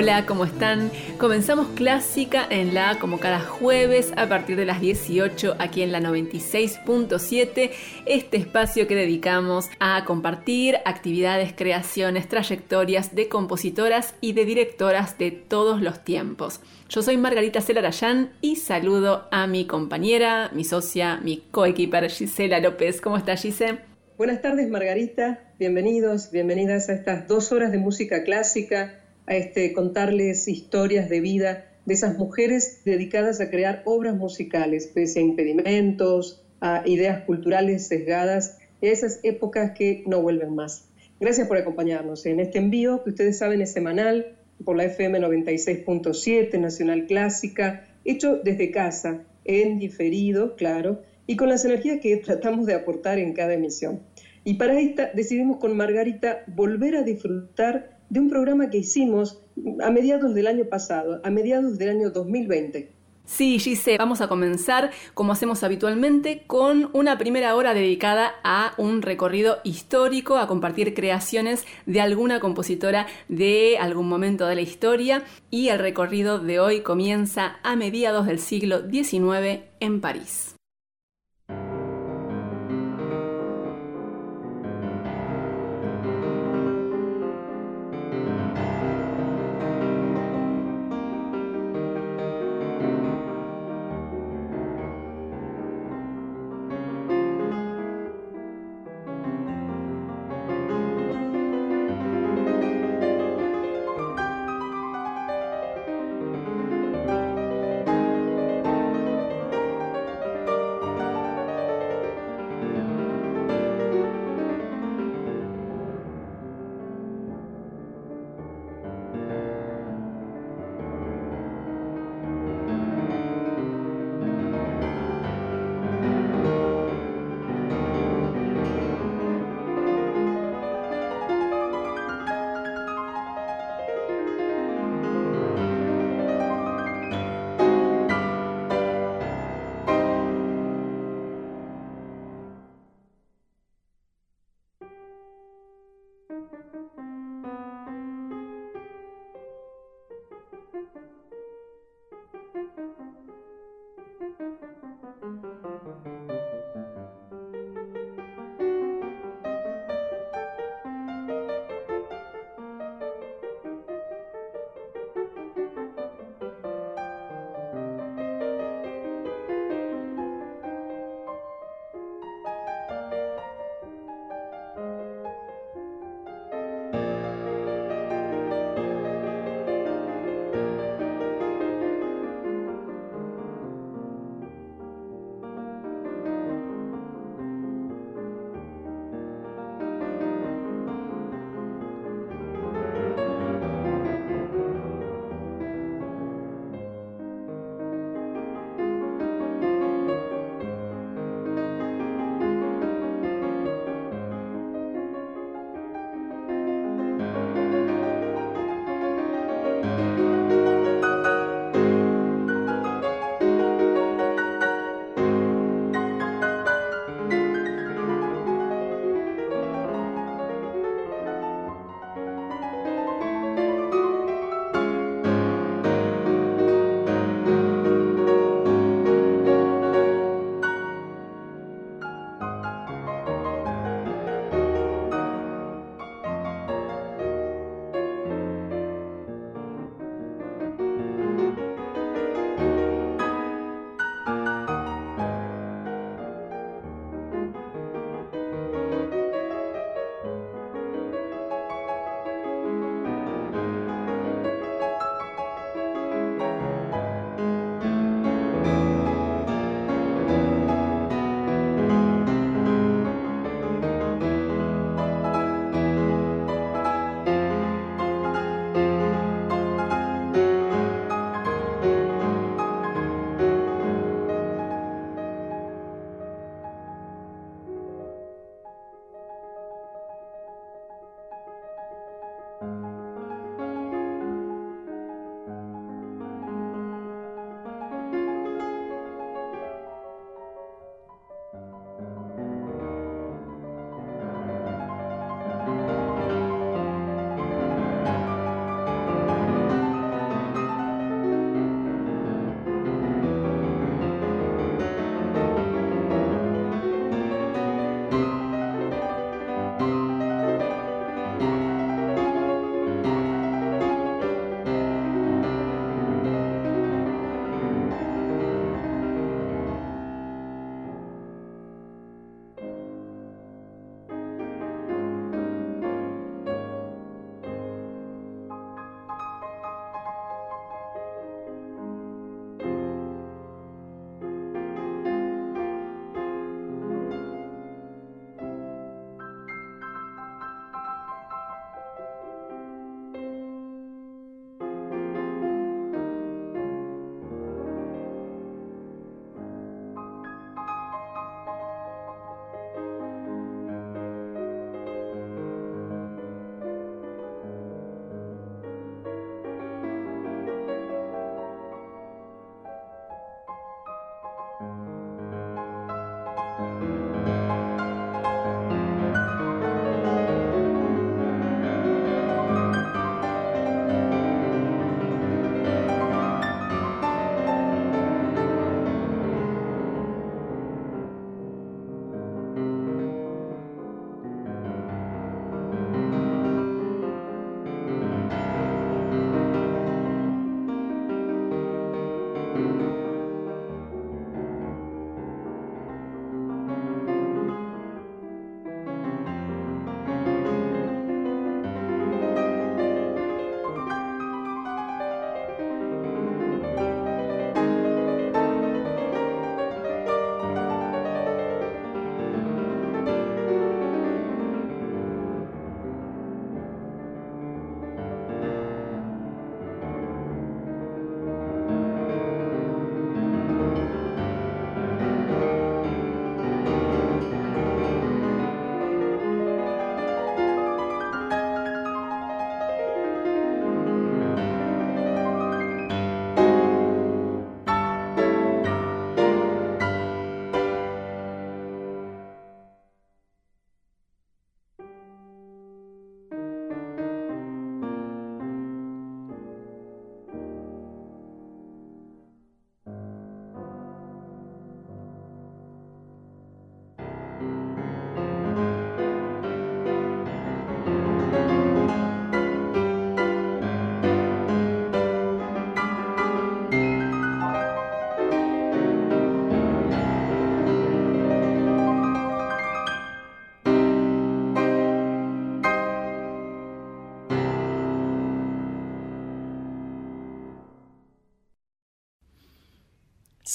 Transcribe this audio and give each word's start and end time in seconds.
Hola, 0.00 0.26
¿cómo 0.26 0.44
están? 0.44 0.92
Comenzamos 1.18 1.66
Clásica 1.74 2.46
en 2.48 2.72
la 2.72 3.00
como 3.00 3.18
cada 3.18 3.40
jueves 3.40 4.12
a 4.16 4.28
partir 4.28 4.56
de 4.56 4.64
las 4.64 4.80
18 4.80 5.56
aquí 5.58 5.82
en 5.82 5.90
la 5.90 5.98
96.7, 5.98 7.72
este 8.06 8.36
espacio 8.36 8.86
que 8.86 8.94
dedicamos 8.94 9.68
a 9.80 10.04
compartir 10.04 10.76
actividades, 10.84 11.52
creaciones, 11.52 12.28
trayectorias 12.28 13.16
de 13.16 13.28
compositoras 13.28 14.14
y 14.20 14.34
de 14.34 14.44
directoras 14.44 15.18
de 15.18 15.32
todos 15.32 15.82
los 15.82 16.04
tiempos. 16.04 16.60
Yo 16.88 17.02
soy 17.02 17.16
Margarita 17.16 17.60
Celarayán 17.60 18.30
y 18.40 18.54
saludo 18.54 19.26
a 19.32 19.48
mi 19.48 19.66
compañera, 19.66 20.48
mi 20.54 20.62
socia, 20.62 21.18
mi 21.24 21.42
coequiper 21.50 22.08
Gisela 22.08 22.60
López. 22.60 23.00
¿Cómo 23.00 23.16
está 23.16 23.36
Gisela? 23.36 23.82
Buenas 24.16 24.42
tardes 24.42 24.70
Margarita, 24.70 25.40
bienvenidos, 25.58 26.30
bienvenidas 26.30 26.88
a 26.88 26.92
estas 26.92 27.26
dos 27.26 27.50
horas 27.50 27.72
de 27.72 27.78
música 27.78 28.22
clásica 28.22 29.00
a 29.28 29.36
este, 29.36 29.72
contarles 29.72 30.48
historias 30.48 31.08
de 31.08 31.20
vida 31.20 31.66
de 31.84 31.94
esas 31.94 32.18
mujeres 32.18 32.82
dedicadas 32.84 33.40
a 33.40 33.50
crear 33.50 33.82
obras 33.84 34.14
musicales, 34.14 34.86
pese 34.86 35.20
a 35.20 35.22
impedimentos, 35.22 36.42
a 36.60 36.82
ideas 36.86 37.24
culturales 37.24 37.86
sesgadas, 37.86 38.58
esas 38.80 39.20
épocas 39.22 39.72
que 39.72 40.02
no 40.06 40.22
vuelven 40.22 40.54
más. 40.54 40.88
Gracias 41.20 41.48
por 41.48 41.56
acompañarnos 41.56 42.26
en 42.26 42.40
este 42.40 42.58
envío 42.58 43.02
que 43.02 43.10
ustedes 43.10 43.38
saben 43.38 43.60
es 43.60 43.72
semanal 43.72 44.36
por 44.64 44.76
la 44.76 44.84
FM 44.84 45.20
96.7 45.20 46.58
Nacional 46.58 47.06
Clásica, 47.06 47.86
hecho 48.04 48.36
desde 48.36 48.70
casa, 48.70 49.24
en 49.44 49.78
diferido, 49.78 50.56
claro, 50.56 51.02
y 51.26 51.36
con 51.36 51.48
las 51.48 51.64
energías 51.64 52.00
que 52.00 52.16
tratamos 52.18 52.66
de 52.66 52.74
aportar 52.74 53.18
en 53.18 53.34
cada 53.34 53.54
emisión. 53.54 54.00
Y 54.44 54.54
para 54.54 54.78
esta 54.80 55.10
decidimos 55.12 55.58
con 55.58 55.76
Margarita 55.76 56.44
volver 56.46 56.96
a 56.96 57.02
disfrutar 57.02 57.97
de 58.10 58.20
un 58.20 58.28
programa 58.28 58.70
que 58.70 58.78
hicimos 58.78 59.42
a 59.82 59.90
mediados 59.90 60.34
del 60.34 60.46
año 60.46 60.64
pasado, 60.64 61.20
a 61.24 61.30
mediados 61.30 61.78
del 61.78 61.90
año 61.90 62.10
2020. 62.10 62.98
Sí, 63.28 63.58
Gise, 63.58 63.98
vamos 63.98 64.22
a 64.22 64.28
comenzar, 64.28 64.90
como 65.12 65.32
hacemos 65.32 65.62
habitualmente, 65.62 66.44
con 66.46 66.88
una 66.94 67.18
primera 67.18 67.54
hora 67.54 67.74
dedicada 67.74 68.32
a 68.42 68.72
un 68.78 69.02
recorrido 69.02 69.58
histórico, 69.64 70.38
a 70.38 70.46
compartir 70.46 70.94
creaciones 70.94 71.66
de 71.84 72.00
alguna 72.00 72.40
compositora 72.40 73.06
de 73.28 73.76
algún 73.78 74.08
momento 74.08 74.46
de 74.46 74.54
la 74.54 74.62
historia. 74.62 75.24
Y 75.50 75.68
el 75.68 75.78
recorrido 75.78 76.38
de 76.38 76.58
hoy 76.58 76.80
comienza 76.80 77.58
a 77.62 77.76
mediados 77.76 78.26
del 78.26 78.38
siglo 78.38 78.88
XIX 78.88 79.60
en 79.80 80.00
París. 80.00 80.57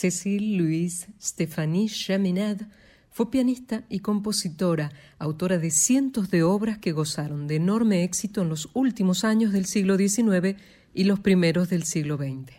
Cécile 0.04 0.58
Louise 0.58 1.08
Stéphanie 1.18 1.88
Chaminade 1.88 2.68
fue 3.10 3.32
pianista 3.32 3.86
y 3.88 4.00
compositora, 4.00 4.92
autora 5.18 5.60
de 5.60 5.72
cientos 5.72 6.30
de 6.30 6.44
obras 6.44 6.78
que 6.78 6.92
gozaron 6.92 7.48
de 7.48 7.56
enorme 7.56 8.04
éxito 8.04 8.42
en 8.42 8.50
los 8.50 8.70
últimos 8.74 9.24
años 9.24 9.54
del 9.54 9.66
siglo 9.66 9.98
XIX 9.98 10.58
y 10.94 11.06
los 11.06 11.22
primeros 11.22 11.70
del 11.70 11.84
siglo 11.84 12.18
XX. 12.18 12.52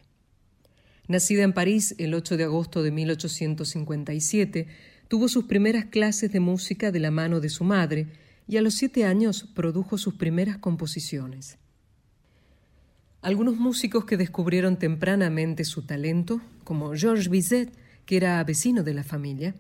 Nacida 1.07 1.43
en 1.43 1.53
París 1.53 1.95
el 1.99 2.15
8 2.15 2.39
de 2.39 2.45
agosto 2.45 2.83
de 2.83 2.93
1857, 2.93 4.67
tuvo 5.09 5.29
sus 5.29 5.45
primeras 5.45 5.85
clases 5.85 6.33
de 6.33 6.41
música 6.41 6.93
de 6.93 7.01
la 7.01 7.11
mano 7.11 7.41
de 7.41 7.51
su 7.51 7.65
madre 7.65 8.07
y 8.49 8.57
a 8.57 8.63
los 8.63 8.73
siete 8.73 9.05
años 9.05 9.47
produjo 9.55 9.99
sus 9.99 10.15
primeras 10.15 10.57
composiciones. 10.57 11.59
Algunos 13.25 13.57
músicos 13.57 14.05
que 14.05 14.19
descubrieron 14.19 14.79
tempranamente 14.79 15.65
su 15.65 15.81
talento, 15.81 16.43
como 16.63 16.93
Georges 16.95 17.31
Bizet, 17.31 17.73
que 18.05 18.19
era 18.19 18.45
vecino 18.45 18.83
de 18.83 18.93
la 18.93 19.03
familia, 19.03 19.55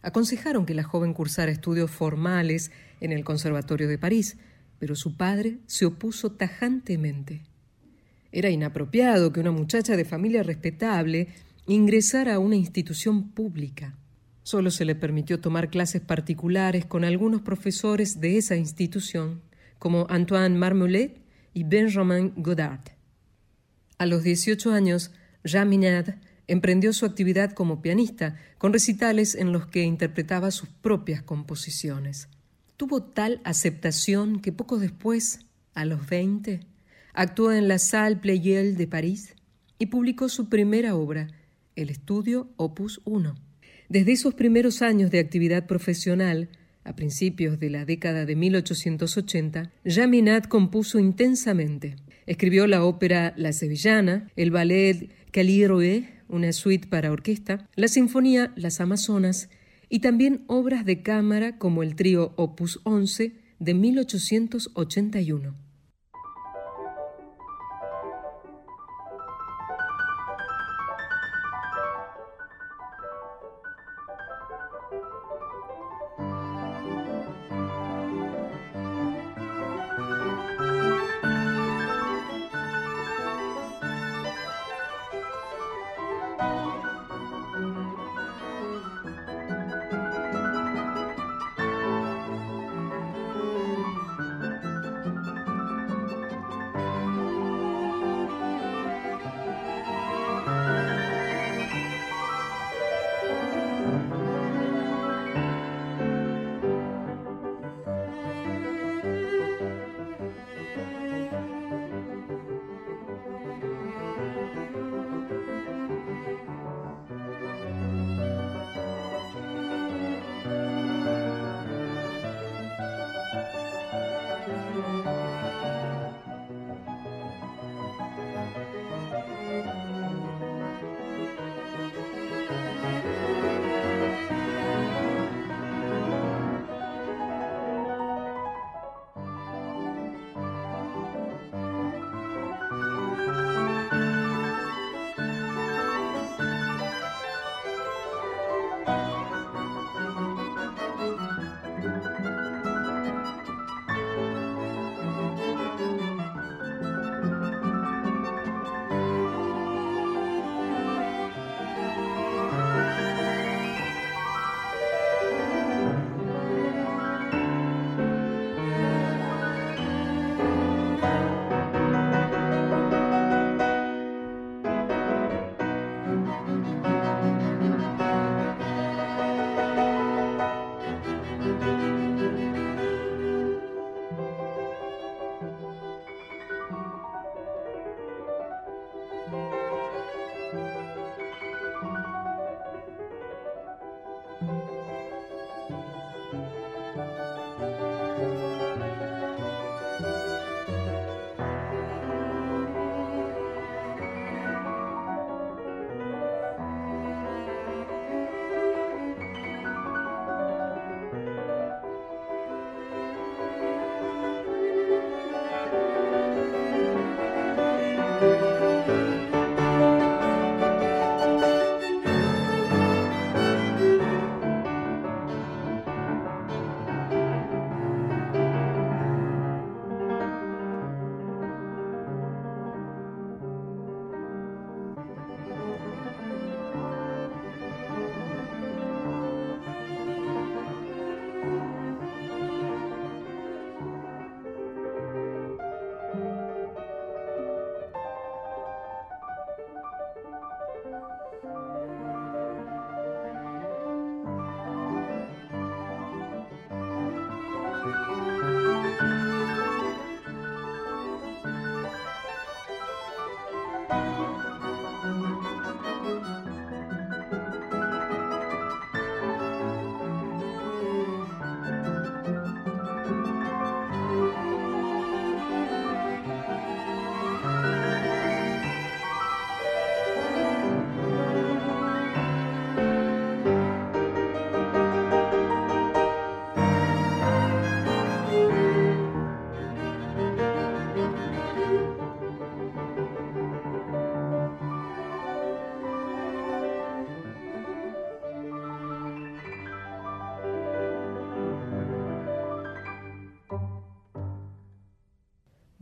aconsejaron 0.00 0.64
que 0.64 0.72
la 0.72 0.84
joven 0.84 1.12
cursara 1.12 1.52
estudios 1.52 1.90
formales 1.90 2.70
en 3.02 3.12
el 3.12 3.22
Conservatorio 3.22 3.88
de 3.88 3.98
París, 3.98 4.38
pero 4.78 4.96
su 4.96 5.18
padre 5.18 5.58
se 5.66 5.84
opuso 5.84 6.32
tajantemente. 6.32 7.42
Era 8.32 8.48
inapropiado 8.48 9.34
que 9.34 9.40
una 9.40 9.52
muchacha 9.52 9.98
de 9.98 10.06
familia 10.06 10.42
respetable 10.42 11.28
ingresara 11.66 12.36
a 12.36 12.38
una 12.38 12.56
institución 12.56 13.32
pública. 13.32 13.98
Solo 14.44 14.70
se 14.70 14.86
le 14.86 14.94
permitió 14.94 15.40
tomar 15.40 15.68
clases 15.68 16.00
particulares 16.00 16.86
con 16.86 17.04
algunos 17.04 17.42
profesores 17.42 18.18
de 18.22 18.38
esa 18.38 18.56
institución, 18.56 19.42
como 19.78 20.06
Antoine 20.08 20.56
Marmolet 20.56 21.20
y 21.52 21.64
Benjamin 21.64 22.32
Godard. 22.36 22.93
A 23.98 24.06
los 24.06 24.22
18 24.22 24.72
años, 24.72 25.12
Jean 25.44 25.70
emprendió 26.46 26.92
su 26.92 27.06
actividad 27.06 27.52
como 27.52 27.80
pianista, 27.80 28.36
con 28.58 28.72
recitales 28.72 29.34
en 29.34 29.52
los 29.52 29.66
que 29.66 29.82
interpretaba 29.82 30.50
sus 30.50 30.68
propias 30.68 31.22
composiciones. 31.22 32.28
Tuvo 32.76 33.02
tal 33.02 33.40
aceptación 33.44 34.40
que 34.40 34.52
poco 34.52 34.78
después, 34.78 35.46
a 35.74 35.84
los 35.84 36.08
20, 36.08 36.60
actuó 37.12 37.52
en 37.52 37.68
la 37.68 37.78
Salle 37.78 38.16
Pleyel 38.16 38.76
de 38.76 38.86
París 38.86 39.34
y 39.78 39.86
publicó 39.86 40.28
su 40.28 40.48
primera 40.48 40.94
obra, 40.96 41.28
el 41.76 41.90
estudio 41.90 42.48
Opus 42.56 43.00
1. 43.04 43.34
Desde 43.88 44.12
esos 44.12 44.34
primeros 44.34 44.82
años 44.82 45.10
de 45.10 45.20
actividad 45.20 45.66
profesional, 45.66 46.48
a 46.84 46.94
principios 46.94 47.58
de 47.58 47.70
la 47.70 47.84
década 47.84 48.26
de 48.26 48.36
1880, 48.36 49.72
Jean 49.84 50.40
compuso 50.48 50.98
intensamente. 50.98 51.96
Escribió 52.26 52.66
la 52.66 52.84
ópera 52.84 53.34
La 53.36 53.52
Sevillana, 53.52 54.30
el 54.36 54.50
ballet 54.50 55.10
Caliroe, 55.30 56.08
una 56.28 56.52
suite 56.52 56.88
para 56.88 57.12
orquesta, 57.12 57.68
la 57.76 57.88
sinfonía 57.88 58.52
Las 58.56 58.80
Amazonas 58.80 59.50
y 59.88 59.98
también 60.00 60.44
obras 60.46 60.84
de 60.84 61.02
cámara 61.02 61.58
como 61.58 61.82
el 61.82 61.96
trío 61.96 62.32
Opus 62.36 62.80
11 62.84 63.34
de 63.58 63.74
1881. 63.74 65.63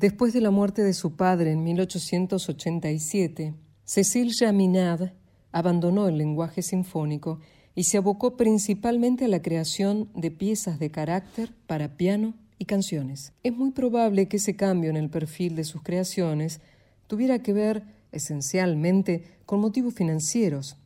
Después 0.03 0.33
de 0.33 0.41
la 0.41 0.51
muerte 0.51 0.83
de 0.83 0.95
su 0.95 1.15
padre 1.15 1.53
en 1.53 1.63
1887, 1.63 3.55
Cécile 3.85 4.33
Jaminade 4.37 5.13
abandonó 5.53 6.09
el 6.09 6.19
lenguaje 6.19 6.61
sinfónico 6.61 7.39
y 7.77 7.85
se 7.85 7.99
abocó 7.99 8.37
principalmente 8.37 9.27
a 9.27 9.29
la 9.29 9.43
creación 9.43 10.11
de 10.17 10.33
piezas 10.33 10.81
de 10.81 10.91
carácter 10.91 11.55
para 11.69 11.97
piano 11.97 12.35
y 12.59 12.65
canciones. 12.65 13.33
Es 13.45 13.53
muy 13.53 13.71
probable 13.71 14.27
que 14.27 14.39
ese 14.39 14.57
cambio 14.57 14.91
en 14.91 14.97
el 14.97 15.09
perfil 15.09 15.55
de 15.55 15.63
sus 15.63 15.85
creaciones 15.85 16.61
tuviera 17.07 17.41
que 17.41 17.53
ver 17.53 17.85
esencialmente 18.11 19.23
con 19.47 19.61
motivos 19.61 19.95
financieros. 19.95 20.79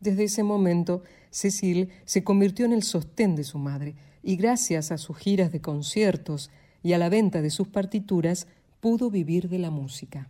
Desde 0.00 0.24
ese 0.24 0.42
momento, 0.42 1.04
Cécile 1.30 1.90
se 2.06 2.24
convirtió 2.24 2.66
en 2.66 2.72
el 2.72 2.82
sostén 2.82 3.36
de 3.36 3.44
su 3.44 3.60
madre 3.60 3.94
y 4.20 4.34
gracias 4.34 4.90
a 4.90 4.98
sus 4.98 5.16
giras 5.16 5.52
de 5.52 5.60
conciertos 5.60 6.50
y 6.82 6.92
a 6.92 6.98
la 6.98 7.08
venta 7.08 7.42
de 7.42 7.50
sus 7.50 7.68
partituras 7.68 8.46
pudo 8.80 9.10
vivir 9.10 9.48
de 9.48 9.58
la 9.58 9.70
música. 9.70 10.28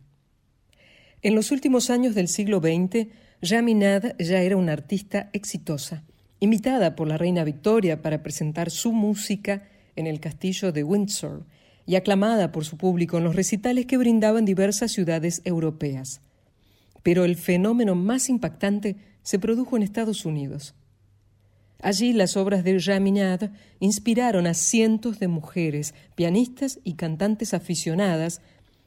En 1.22 1.34
los 1.34 1.50
últimos 1.50 1.90
años 1.90 2.14
del 2.14 2.28
siglo 2.28 2.60
XX, 2.60 3.08
Jaminad 3.42 4.14
ya 4.18 4.40
era 4.40 4.56
una 4.56 4.72
artista 4.72 5.30
exitosa, 5.32 6.04
invitada 6.40 6.94
por 6.94 7.08
la 7.08 7.18
reina 7.18 7.44
Victoria 7.44 8.02
para 8.02 8.22
presentar 8.22 8.70
su 8.70 8.92
música 8.92 9.68
en 9.96 10.06
el 10.06 10.20
castillo 10.20 10.72
de 10.72 10.84
Windsor 10.84 11.44
y 11.86 11.96
aclamada 11.96 12.52
por 12.52 12.64
su 12.64 12.76
público 12.76 13.18
en 13.18 13.24
los 13.24 13.34
recitales 13.34 13.86
que 13.86 13.96
brindaban 13.96 14.44
diversas 14.44 14.92
ciudades 14.92 15.42
europeas. 15.44 16.20
Pero 17.02 17.24
el 17.24 17.36
fenómeno 17.36 17.94
más 17.94 18.28
impactante 18.28 18.96
se 19.22 19.38
produjo 19.38 19.76
en 19.76 19.82
Estados 19.82 20.24
Unidos. 20.24 20.74
Allí 21.80 22.12
las 22.12 22.36
obras 22.36 22.64
de 22.64 22.80
Jaminad 22.80 23.50
inspiraron 23.78 24.46
a 24.46 24.54
cientos 24.54 25.20
de 25.20 25.28
mujeres, 25.28 25.94
pianistas 26.16 26.80
y 26.82 26.94
cantantes 26.94 27.54
aficionadas 27.54 28.40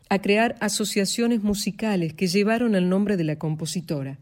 a 0.10 0.19
crear 0.19 0.57
asociaciones 0.60 1.41
musicales 1.41 2.13
que 2.13 2.27
llevaron 2.27 2.75
el 2.75 2.89
nombre 2.89 3.15
de 3.15 3.24
la 3.24 3.38
compositora, 3.38 4.19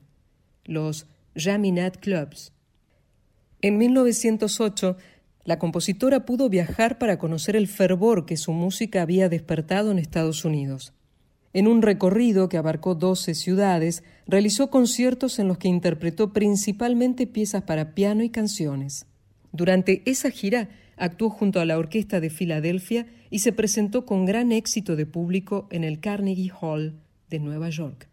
los 0.65 1.07
Jaminad 1.35 1.93
Clubs. 1.93 2.51
En 3.61 3.79
1908, 3.79 4.97
la 5.45 5.57
compositora 5.57 6.25
pudo 6.25 6.47
viajar 6.47 6.99
para 6.99 7.17
conocer 7.17 7.55
el 7.55 7.67
fervor 7.67 8.27
que 8.27 8.37
su 8.37 8.51
música 8.51 9.01
había 9.01 9.29
despertado 9.29 9.89
en 9.89 9.97
Estados 9.97 10.45
Unidos. 10.45 10.93
En 11.53 11.67
un 11.67 11.81
recorrido 11.81 12.49
que 12.49 12.57
abarcó 12.57 12.93
12 12.93 13.33
ciudades, 13.33 14.03
realizó 14.29 14.69
conciertos 14.69 15.39
en 15.39 15.47
los 15.47 15.57
que 15.57 15.67
interpretó 15.67 16.31
principalmente 16.33 17.25
piezas 17.25 17.63
para 17.63 17.95
piano 17.95 18.23
y 18.23 18.29
canciones. 18.29 19.07
Durante 19.51 20.03
esa 20.05 20.29
gira 20.29 20.69
actuó 20.97 21.29
junto 21.29 21.59
a 21.59 21.65
la 21.65 21.77
Orquesta 21.79 22.19
de 22.19 22.29
Filadelfia 22.29 23.07
y 23.31 23.39
se 23.39 23.53
presentó 23.53 24.05
con 24.05 24.25
gran 24.25 24.51
éxito 24.51 24.95
de 24.95 25.07
público 25.07 25.67
en 25.71 25.83
el 25.83 25.99
Carnegie 25.99 26.51
Hall 26.61 26.99
de 27.29 27.39
Nueva 27.39 27.69
York. 27.69 28.07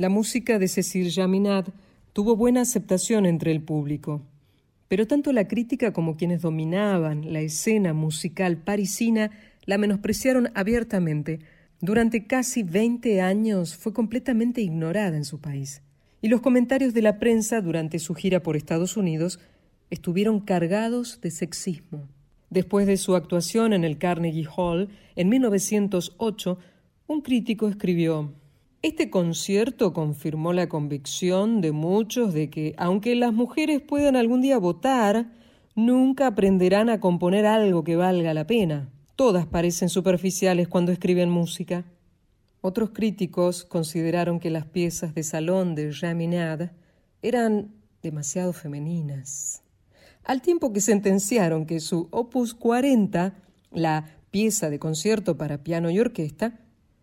La 0.00 0.08
música 0.08 0.58
de 0.58 0.66
Cécile 0.66 1.10
Jaminad 1.10 1.66
tuvo 2.14 2.34
buena 2.34 2.62
aceptación 2.62 3.26
entre 3.26 3.52
el 3.52 3.60
público, 3.60 4.22
pero 4.88 5.06
tanto 5.06 5.30
la 5.30 5.46
crítica 5.46 5.92
como 5.92 6.16
quienes 6.16 6.40
dominaban 6.40 7.34
la 7.34 7.40
escena 7.40 7.92
musical 7.92 8.56
parisina 8.56 9.30
la 9.66 9.76
menospreciaron 9.76 10.48
abiertamente. 10.54 11.40
Durante 11.82 12.26
casi 12.26 12.62
20 12.62 13.20
años 13.20 13.76
fue 13.76 13.92
completamente 13.92 14.62
ignorada 14.62 15.18
en 15.18 15.26
su 15.26 15.38
país, 15.38 15.82
y 16.22 16.28
los 16.28 16.40
comentarios 16.40 16.94
de 16.94 17.02
la 17.02 17.18
prensa 17.18 17.60
durante 17.60 17.98
su 17.98 18.14
gira 18.14 18.42
por 18.42 18.56
Estados 18.56 18.96
Unidos 18.96 19.38
estuvieron 19.90 20.40
cargados 20.40 21.20
de 21.20 21.30
sexismo. 21.30 22.08
Después 22.48 22.86
de 22.86 22.96
su 22.96 23.16
actuación 23.16 23.74
en 23.74 23.84
el 23.84 23.98
Carnegie 23.98 24.48
Hall 24.56 24.88
en 25.14 25.28
1908, 25.28 26.58
un 27.06 27.20
crítico 27.20 27.68
escribió 27.68 28.32
este 28.82 29.10
concierto 29.10 29.92
confirmó 29.92 30.52
la 30.52 30.68
convicción 30.68 31.60
de 31.60 31.72
muchos 31.72 32.32
de 32.32 32.48
que, 32.48 32.74
aunque 32.78 33.14
las 33.14 33.32
mujeres 33.32 33.82
puedan 33.82 34.16
algún 34.16 34.40
día 34.40 34.58
votar, 34.58 35.32
nunca 35.74 36.28
aprenderán 36.28 36.88
a 36.88 36.98
componer 36.98 37.44
algo 37.44 37.84
que 37.84 37.96
valga 37.96 38.32
la 38.32 38.46
pena. 38.46 38.88
Todas 39.16 39.46
parecen 39.46 39.90
superficiales 39.90 40.66
cuando 40.66 40.92
escriben 40.92 41.28
música. 41.28 41.84
Otros 42.62 42.90
críticos 42.90 43.64
consideraron 43.64 44.40
que 44.40 44.48
las 44.48 44.64
piezas 44.64 45.14
de 45.14 45.24
salón 45.24 45.74
de 45.74 45.92
Jaminade 45.92 46.70
eran 47.20 47.74
demasiado 48.02 48.54
femeninas, 48.54 49.62
al 50.24 50.40
tiempo 50.40 50.72
que 50.72 50.80
sentenciaron 50.80 51.66
que 51.66 51.80
su 51.80 52.08
opus 52.10 52.54
40, 52.54 53.34
la 53.72 54.06
pieza 54.30 54.70
de 54.70 54.78
concierto 54.78 55.36
para 55.36 55.62
piano 55.62 55.90
y 55.90 55.98
orquesta, 56.00 56.60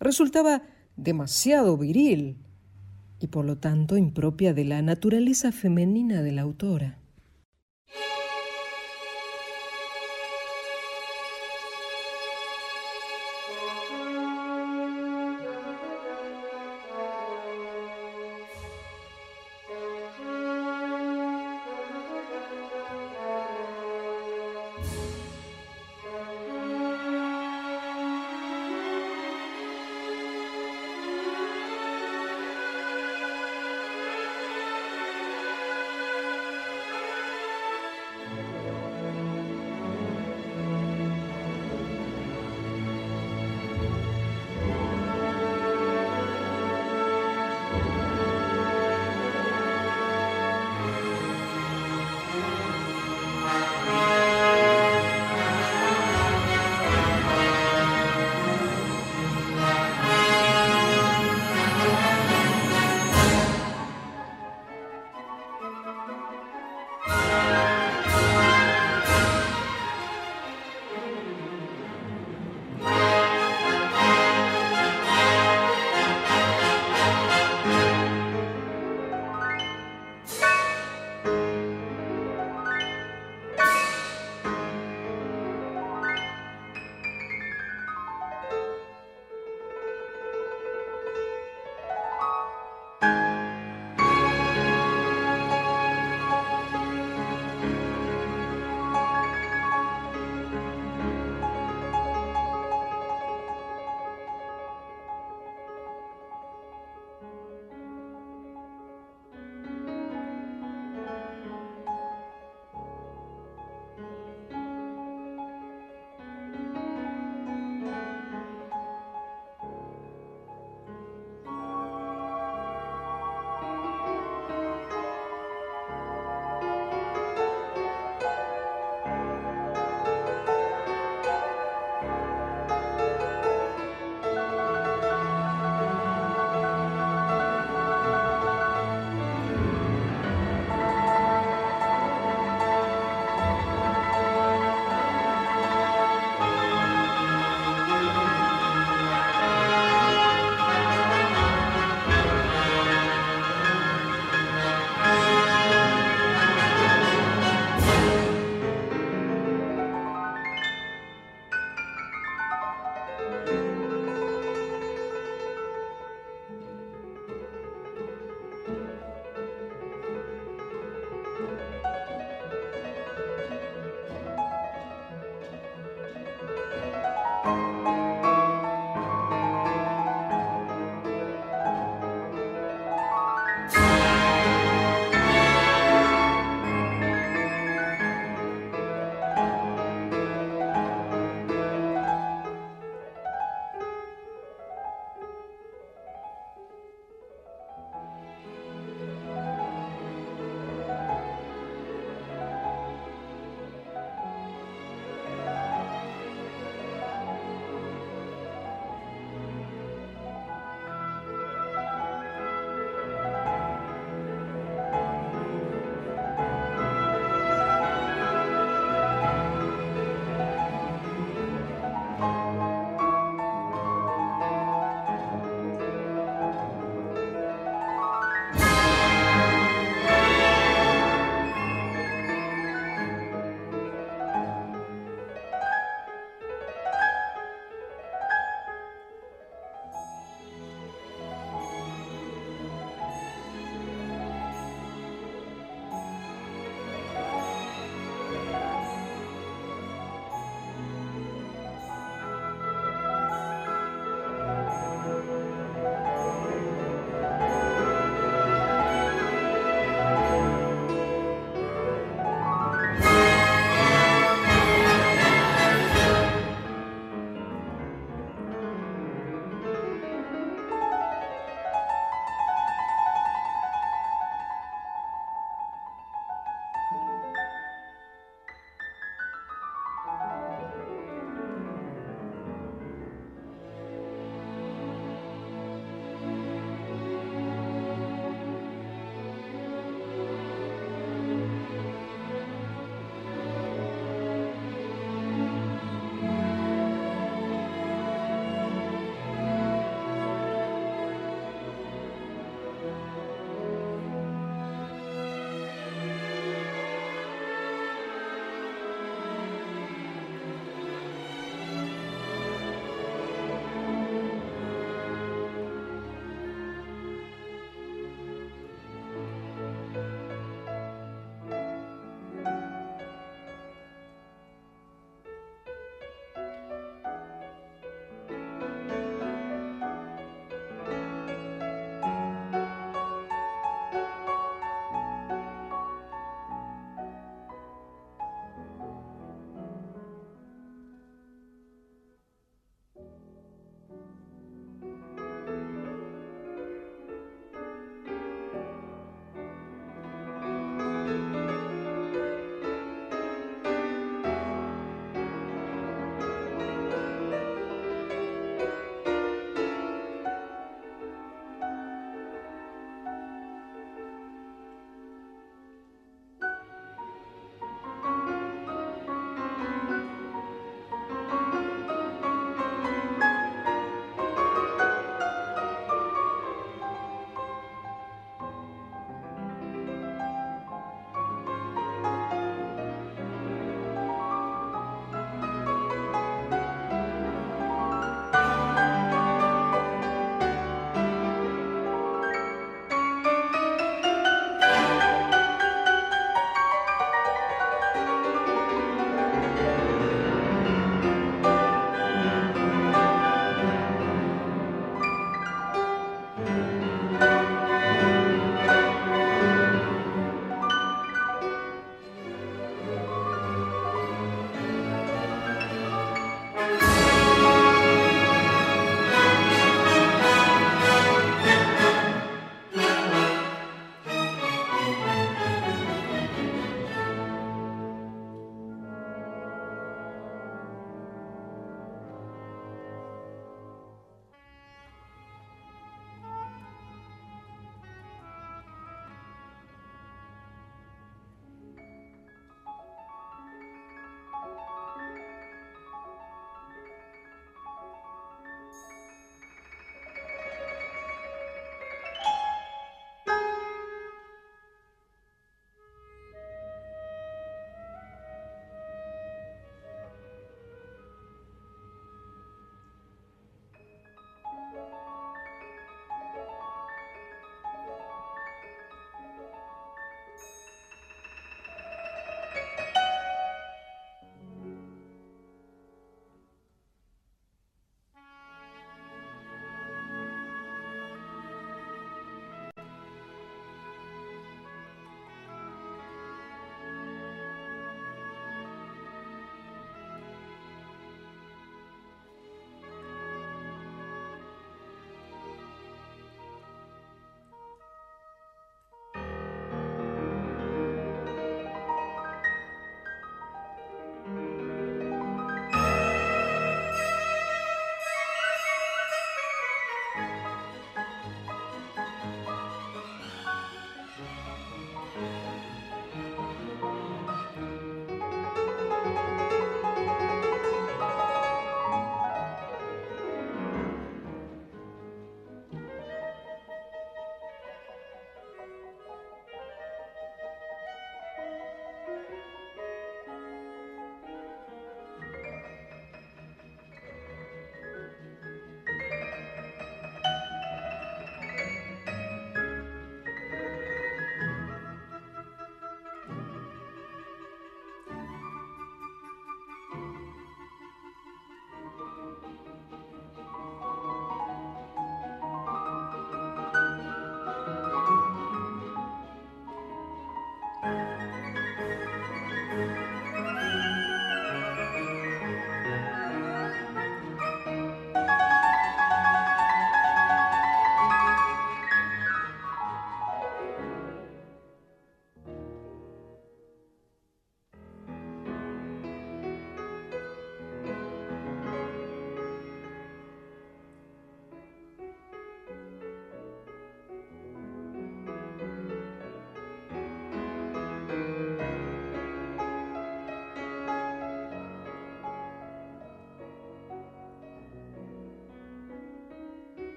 resultaba 0.00 0.62
demasiado 1.02 1.76
viril 1.76 2.36
y 3.18 3.26
por 3.26 3.44
lo 3.44 3.58
tanto 3.58 3.96
impropia 3.96 4.54
de 4.54 4.64
la 4.64 4.82
naturaleza 4.82 5.52
femenina 5.52 6.22
de 6.22 6.32
la 6.32 6.42
autora. 6.42 6.99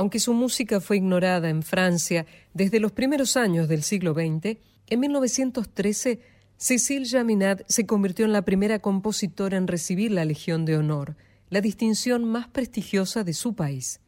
Aunque 0.00 0.18
su 0.18 0.32
música 0.32 0.80
fue 0.80 0.96
ignorada 0.96 1.50
en 1.50 1.62
Francia 1.62 2.24
desde 2.54 2.80
los 2.80 2.90
primeros 2.90 3.36
años 3.36 3.68
del 3.68 3.82
siglo 3.82 4.14
XX, 4.14 4.56
en 4.88 4.98
1913 4.98 6.22
Cécile 6.56 7.06
Jaminat 7.06 7.64
se 7.68 7.84
convirtió 7.84 8.24
en 8.24 8.32
la 8.32 8.40
primera 8.40 8.78
compositora 8.78 9.58
en 9.58 9.66
recibir 9.66 10.10
la 10.10 10.24
Legión 10.24 10.64
de 10.64 10.78
Honor, 10.78 11.16
la 11.50 11.60
distinción 11.60 12.24
más 12.24 12.48
prestigiosa 12.48 13.24
de 13.24 13.34
su 13.34 13.54
país. 13.54 14.00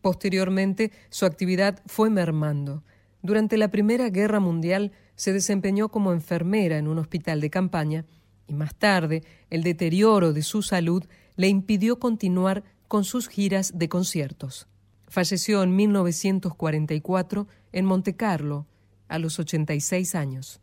Posteriormente, 0.00 0.92
su 1.10 1.26
actividad 1.26 1.82
fue 1.84 2.08
mermando. 2.08 2.82
Durante 3.20 3.58
la 3.58 3.68
Primera 3.68 4.08
Guerra 4.08 4.40
Mundial 4.40 4.92
se 5.14 5.34
desempeñó 5.34 5.90
como 5.90 6.14
enfermera 6.14 6.78
en 6.78 6.88
un 6.88 6.96
hospital 6.96 7.42
de 7.42 7.50
campaña 7.50 8.06
y 8.46 8.54
más 8.54 8.74
tarde 8.74 9.24
el 9.50 9.62
deterioro 9.62 10.32
de 10.32 10.40
su 10.40 10.62
salud 10.62 11.04
le 11.36 11.48
impidió 11.48 11.98
continuar 11.98 12.64
con 12.88 13.04
sus 13.04 13.28
giras 13.28 13.76
de 13.76 13.90
conciertos. 13.90 14.68
Falleció 15.08 15.62
en 15.62 15.74
1944 15.74 17.48
en 17.72 17.84
Montecarlo, 17.86 18.66
a 19.08 19.18
los 19.18 19.38
86 19.38 20.14
años. 20.14 20.60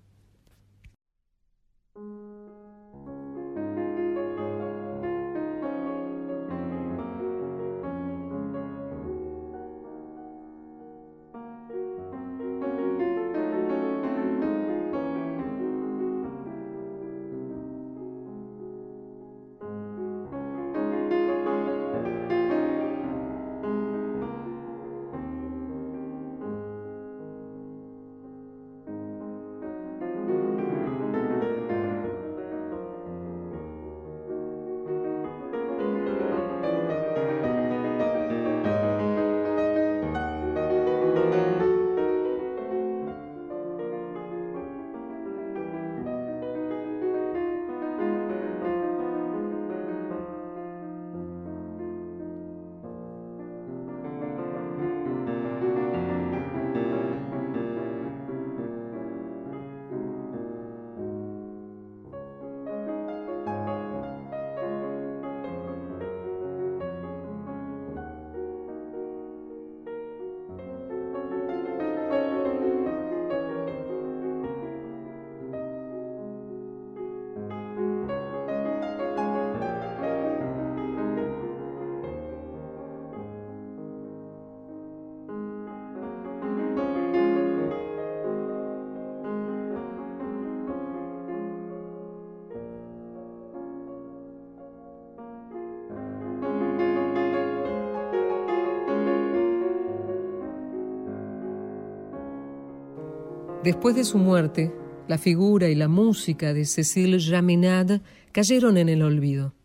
Después 103.65 103.95
de 103.95 104.03
su 104.03 104.19
muerte, 104.19 104.71
la 105.07 105.17
figura 105.17 105.69
y 105.69 105.73
la 105.73 105.87
música 105.87 106.53
de 106.53 106.65
Cécile 106.65 107.19
Jaminade 107.19 107.99
cayeron 108.31 108.77
en 108.77 108.89
el 108.89 109.01
olvido. 109.01 109.55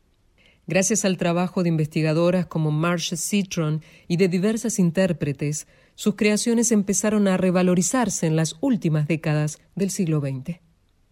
Gracias 0.66 1.04
al 1.04 1.18
trabajo 1.18 1.62
de 1.62 1.68
investigadoras 1.68 2.46
como 2.46 2.70
Marcia 2.70 3.18
Citron 3.18 3.82
y 4.08 4.16
de 4.16 4.28
diversas 4.28 4.78
intérpretes, 4.78 5.66
sus 5.96 6.14
creaciones 6.14 6.72
empezaron 6.72 7.28
a 7.28 7.36
revalorizarse 7.36 8.26
en 8.26 8.36
las 8.36 8.56
últimas 8.62 9.06
décadas 9.06 9.58
del 9.74 9.90
siglo 9.90 10.20
XX. 10.20 10.60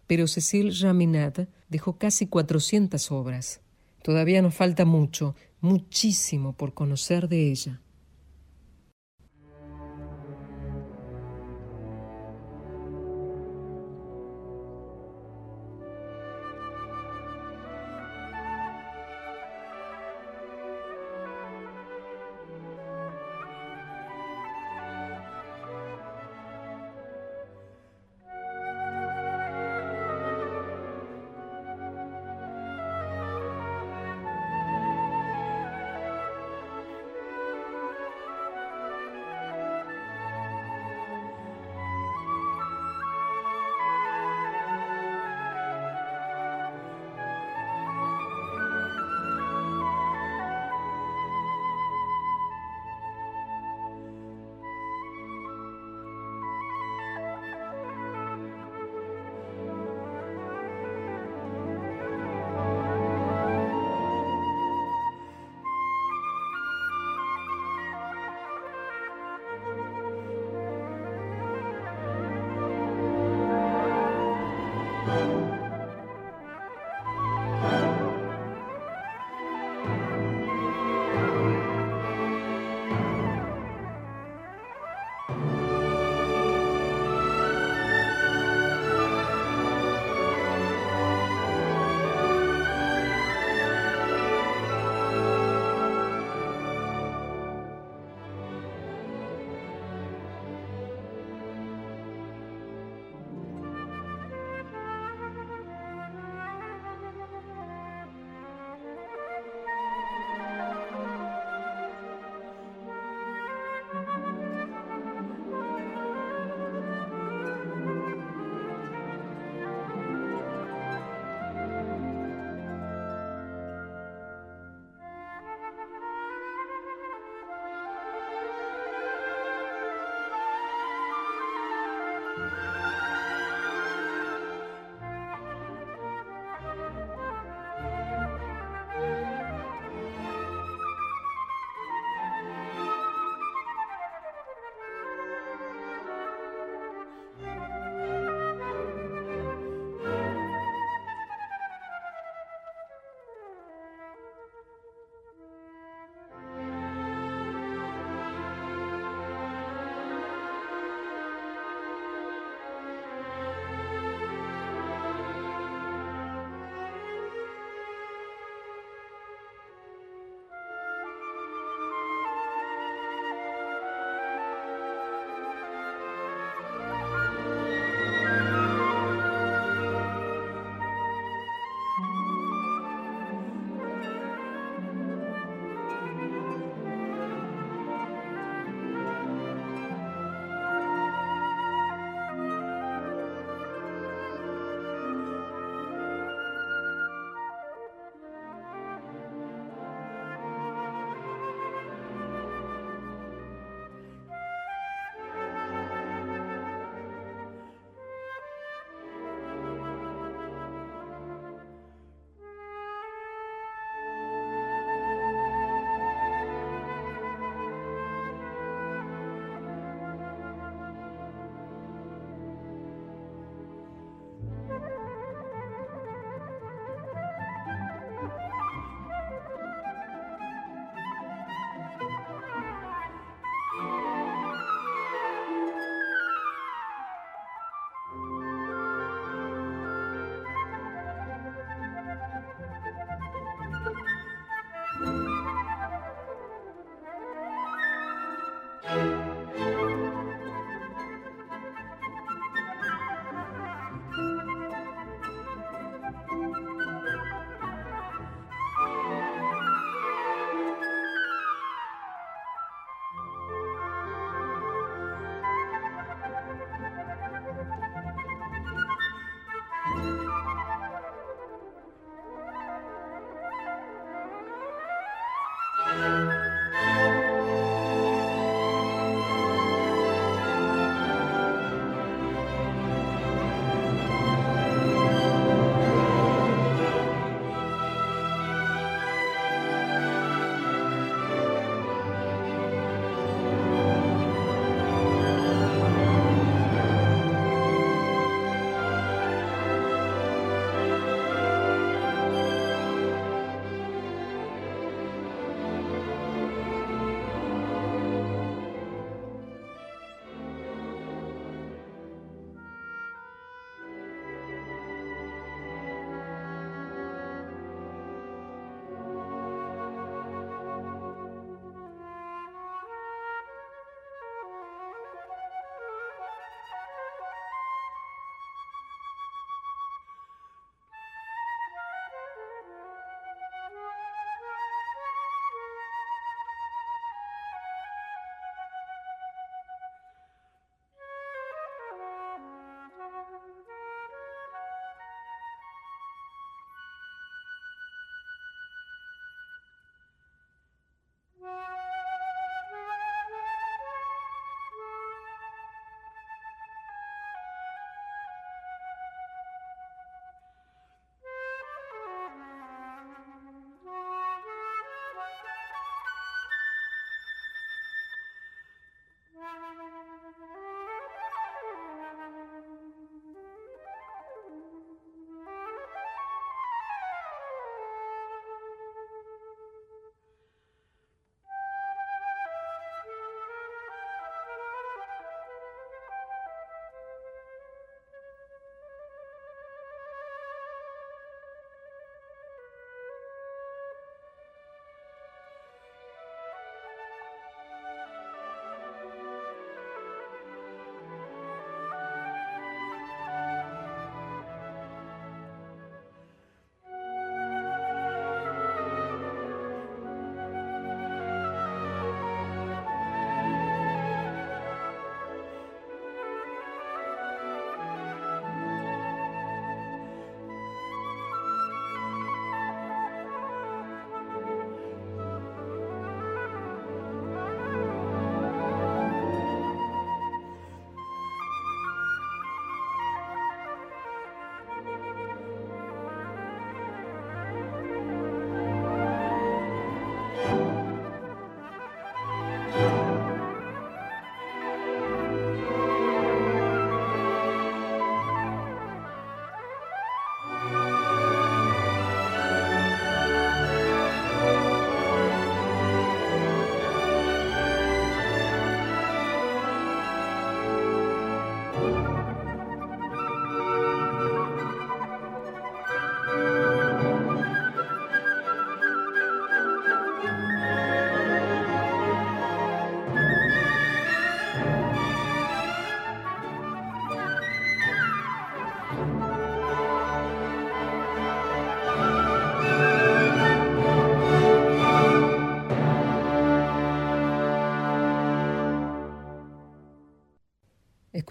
Pero 0.07 0.27
Cécile 0.27 0.73
Jaminade 0.73 1.47
dejó 1.69 1.99
casi 1.99 2.25
400 2.25 3.11
obras. 3.11 3.61
Todavía 4.01 4.41
nos 4.41 4.55
falta 4.55 4.85
mucho, 4.85 5.35
muchísimo 5.61 6.53
por 6.53 6.73
conocer 6.73 7.29
de 7.29 7.51
ella. 7.51 7.81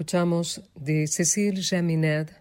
Escuchamos 0.09 0.63
de 0.75 1.07
Cécile 1.07 1.63
Jaminet, 1.63 2.33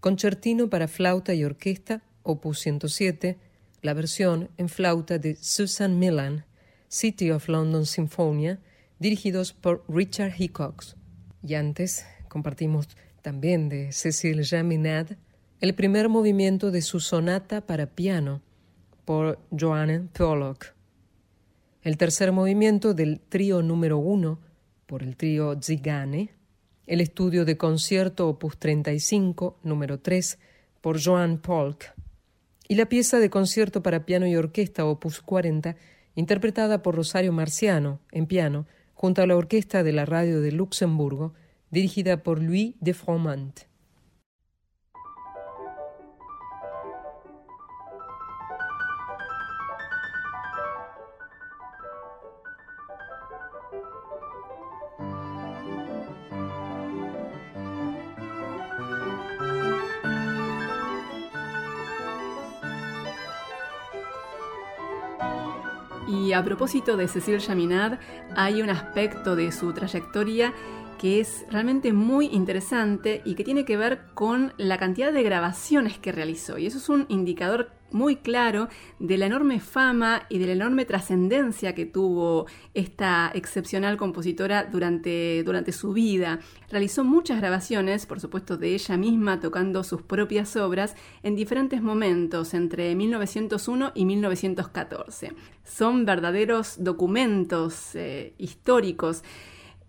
Concertino 0.00 0.68
para 0.68 0.86
flauta 0.86 1.32
y 1.32 1.44
orquesta, 1.44 2.02
opus 2.22 2.58
107, 2.58 3.38
la 3.80 3.94
versión 3.94 4.50
en 4.58 4.68
flauta 4.68 5.16
de 5.16 5.34
Susan 5.36 5.98
Millan, 5.98 6.44
City 6.88 7.30
of 7.30 7.48
London 7.48 7.86
Symphonia, 7.86 8.60
dirigidos 8.98 9.54
por 9.54 9.82
Richard 9.88 10.34
Hickox. 10.38 10.96
Y 11.42 11.54
antes 11.54 12.04
compartimos 12.28 12.86
también 13.22 13.70
de 13.70 13.92
Cécile 13.92 14.44
Jaminet 14.44 15.16
el 15.62 15.74
primer 15.74 16.10
movimiento 16.10 16.70
de 16.70 16.82
su 16.82 17.00
sonata 17.00 17.62
para 17.62 17.86
piano 17.86 18.42
por 19.06 19.38
Joanne 19.58 20.00
Pollock. 20.12 20.74
El 21.80 21.96
tercer 21.96 22.30
movimiento 22.30 22.92
del 22.92 23.20
trío 23.20 23.62
número 23.62 23.96
uno 23.96 24.38
por 24.84 25.02
el 25.02 25.16
trío 25.16 25.58
Zigane 25.62 26.38
el 26.90 27.00
estudio 27.00 27.44
de 27.44 27.56
concierto 27.56 28.28
opus 28.28 28.58
35, 28.58 29.60
número 29.62 30.00
3, 30.00 30.40
por 30.80 31.00
Joan 31.00 31.38
Polk, 31.38 31.94
y 32.66 32.74
la 32.74 32.86
pieza 32.86 33.20
de 33.20 33.30
concierto 33.30 33.80
para 33.80 34.04
piano 34.04 34.26
y 34.26 34.34
orquesta 34.34 34.84
opus 34.84 35.20
40, 35.20 35.76
interpretada 36.16 36.82
por 36.82 36.96
Rosario 36.96 37.32
Marciano 37.32 38.00
en 38.10 38.26
piano, 38.26 38.66
junto 38.94 39.22
a 39.22 39.28
la 39.28 39.36
orquesta 39.36 39.84
de 39.84 39.92
la 39.92 40.04
radio 40.04 40.40
de 40.40 40.50
Luxemburgo, 40.50 41.32
dirigida 41.70 42.24
por 42.24 42.42
Louis 42.42 42.74
de 42.80 42.92
Froment. 42.92 43.69
Y 66.10 66.32
a 66.32 66.42
propósito 66.42 66.96
de 66.96 67.06
Cecil 67.06 67.38
Chaminade, 67.38 67.98
hay 68.34 68.62
un 68.62 68.70
aspecto 68.70 69.36
de 69.36 69.52
su 69.52 69.72
trayectoria 69.72 70.52
que 70.98 71.20
es 71.20 71.46
realmente 71.50 71.92
muy 71.92 72.26
interesante 72.26 73.22
y 73.24 73.36
que 73.36 73.44
tiene 73.44 73.64
que 73.64 73.76
ver 73.76 74.00
con 74.14 74.52
la 74.58 74.76
cantidad 74.76 75.12
de 75.12 75.22
grabaciones 75.22 75.98
que 75.98 76.10
realizó. 76.10 76.58
Y 76.58 76.66
eso 76.66 76.78
es 76.78 76.88
un 76.88 77.06
indicador 77.08 77.70
muy 77.92 78.16
claro 78.16 78.68
de 78.98 79.18
la 79.18 79.26
enorme 79.26 79.60
fama 79.60 80.22
y 80.28 80.38
de 80.38 80.46
la 80.46 80.52
enorme 80.52 80.84
trascendencia 80.84 81.74
que 81.74 81.86
tuvo 81.86 82.46
esta 82.74 83.30
excepcional 83.34 83.96
compositora 83.96 84.64
durante, 84.64 85.42
durante 85.44 85.72
su 85.72 85.92
vida. 85.92 86.40
Realizó 86.70 87.04
muchas 87.04 87.38
grabaciones, 87.40 88.06
por 88.06 88.20
supuesto, 88.20 88.56
de 88.56 88.74
ella 88.74 88.96
misma 88.96 89.40
tocando 89.40 89.84
sus 89.84 90.02
propias 90.02 90.56
obras 90.56 90.94
en 91.22 91.36
diferentes 91.36 91.82
momentos 91.82 92.54
entre 92.54 92.94
1901 92.94 93.92
y 93.94 94.04
1914. 94.04 95.32
Son 95.64 96.04
verdaderos 96.04 96.82
documentos 96.82 97.94
eh, 97.94 98.34
históricos 98.38 99.22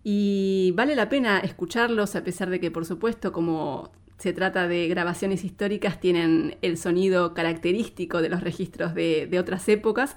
y 0.04 0.72
vale 0.74 0.96
la 0.96 1.08
pena 1.08 1.38
escucharlos 1.38 2.16
a 2.16 2.24
pesar 2.24 2.50
de 2.50 2.58
que, 2.58 2.70
por 2.70 2.84
supuesto, 2.84 3.32
como 3.32 3.92
se 4.22 4.32
trata 4.32 4.68
de 4.68 4.86
grabaciones 4.86 5.42
históricas, 5.42 5.98
tienen 5.98 6.56
el 6.62 6.78
sonido 6.78 7.34
característico 7.34 8.22
de 8.22 8.28
los 8.28 8.40
registros 8.40 8.94
de, 8.94 9.36
otras 9.36 9.68
épocas, 9.68 10.14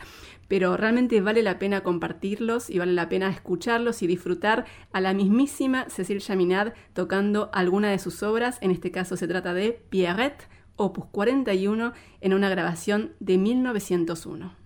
pero 0.47 0.77
realmente 0.77 1.21
vale 1.21 1.41
la 1.41 1.57
pena 1.57 1.81
compartirlos 1.81 2.69
y 2.69 2.77
vale 2.77 2.93
la 2.93 3.09
pena 3.09 3.31
escucharlos 3.31 4.03
y 4.03 4.07
disfrutar 4.07 4.65
a 4.91 5.01
la 5.01 5.15
mismísima 5.15 5.89
Cécile 5.89 6.19
Chaminade 6.19 6.73
tocando 6.93 7.49
alguna 7.51 7.89
de 7.89 7.97
sus 7.97 8.21
obras. 8.21 8.59
En 8.61 8.69
este 8.69 8.91
caso 8.91 9.17
se 9.17 9.27
trata 9.27 9.55
de 9.55 9.71
Pierrette, 9.71 10.47
opus 10.75 11.05
41, 11.05 11.93
en 12.21 12.33
una 12.35 12.49
grabación 12.49 13.13
de 13.19 13.39
1901. 13.39 14.64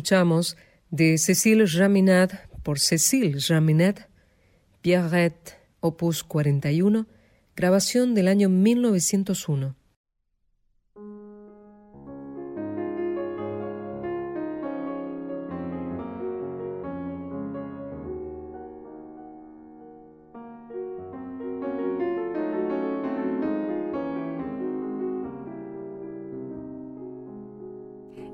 Escuchamos 0.00 0.56
de 0.90 1.18
Cécile 1.18 1.66
Jaminade 1.66 2.38
por 2.62 2.78
Cécile 2.78 3.38
Jaminade, 3.38 4.06
Pierrette, 4.80 5.58
opus 5.80 6.24
41, 6.24 7.06
grabación 7.54 8.14
del 8.14 8.28
año 8.28 8.48
1901. 8.48 9.76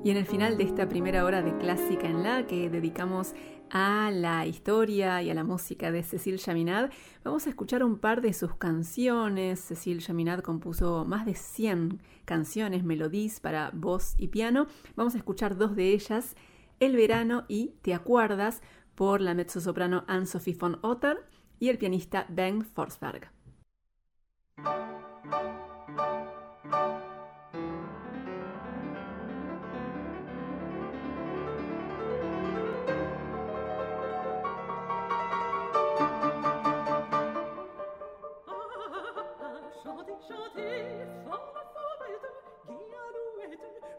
Y 0.07 0.11
en 0.11 0.15
el 0.15 0.25
final 0.25 0.55
de 0.57 0.63
esta 0.63 0.87
primera 0.87 1.25
hora 1.25 1.41
de 1.41 1.57
Clásica 1.57 2.07
en 2.07 2.23
la 2.23 2.47
que 2.47 2.69
dedicamos 2.69 3.33
a 3.69 4.09
la 4.09 4.45
historia 4.45 5.21
y 5.21 5.29
a 5.29 5.33
la 5.33 5.43
música 5.43 5.91
de 5.91 6.01
Cecil 6.01 6.39
Chaminade, 6.39 6.91
vamos 7.25 7.45
a 7.45 7.49
escuchar 7.49 7.83
un 7.83 7.97
par 7.99 8.21
de 8.21 8.31
sus 8.31 8.55
canciones. 8.55 9.59
Cecil 9.59 9.99
Chaminade 9.99 10.43
compuso 10.43 11.03
más 11.03 11.25
de 11.25 11.35
100 11.35 11.99
canciones, 12.23 12.85
melodías 12.85 13.41
para 13.41 13.69
voz 13.73 14.15
y 14.17 14.29
piano. 14.29 14.67
Vamos 14.95 15.13
a 15.15 15.17
escuchar 15.17 15.57
dos 15.57 15.75
de 15.75 15.91
ellas, 15.91 16.37
El 16.79 16.95
verano 16.95 17.43
y 17.49 17.73
Te 17.81 17.93
acuerdas, 17.93 18.61
por 18.95 19.19
la 19.19 19.33
mezzosoprano 19.33 20.05
Anne-Sophie 20.07 20.55
von 20.57 20.79
Otter 20.83 21.17
y 21.59 21.67
el 21.67 21.77
pianista 21.77 22.27
Ben 22.29 22.63
Forsberg. 22.63 23.29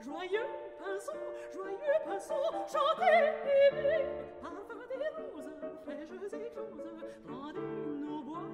Joyeux 0.00 0.48
pinceau, 0.78 1.12
joyeux 1.52 1.98
pinceau, 2.04 2.34
chantez, 2.66 3.32
aimez, 3.70 4.04
parfum 4.42 4.82
des 4.88 5.08
roses, 5.16 5.60
fraîches 5.84 6.32
écloses, 6.32 7.04
rendez 7.28 7.60
nos 8.00 8.22
bois, 8.22 8.48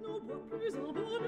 nos 0.00 0.20
bois 0.20 0.42
plus 0.50 0.74
embaumés. 0.76 1.22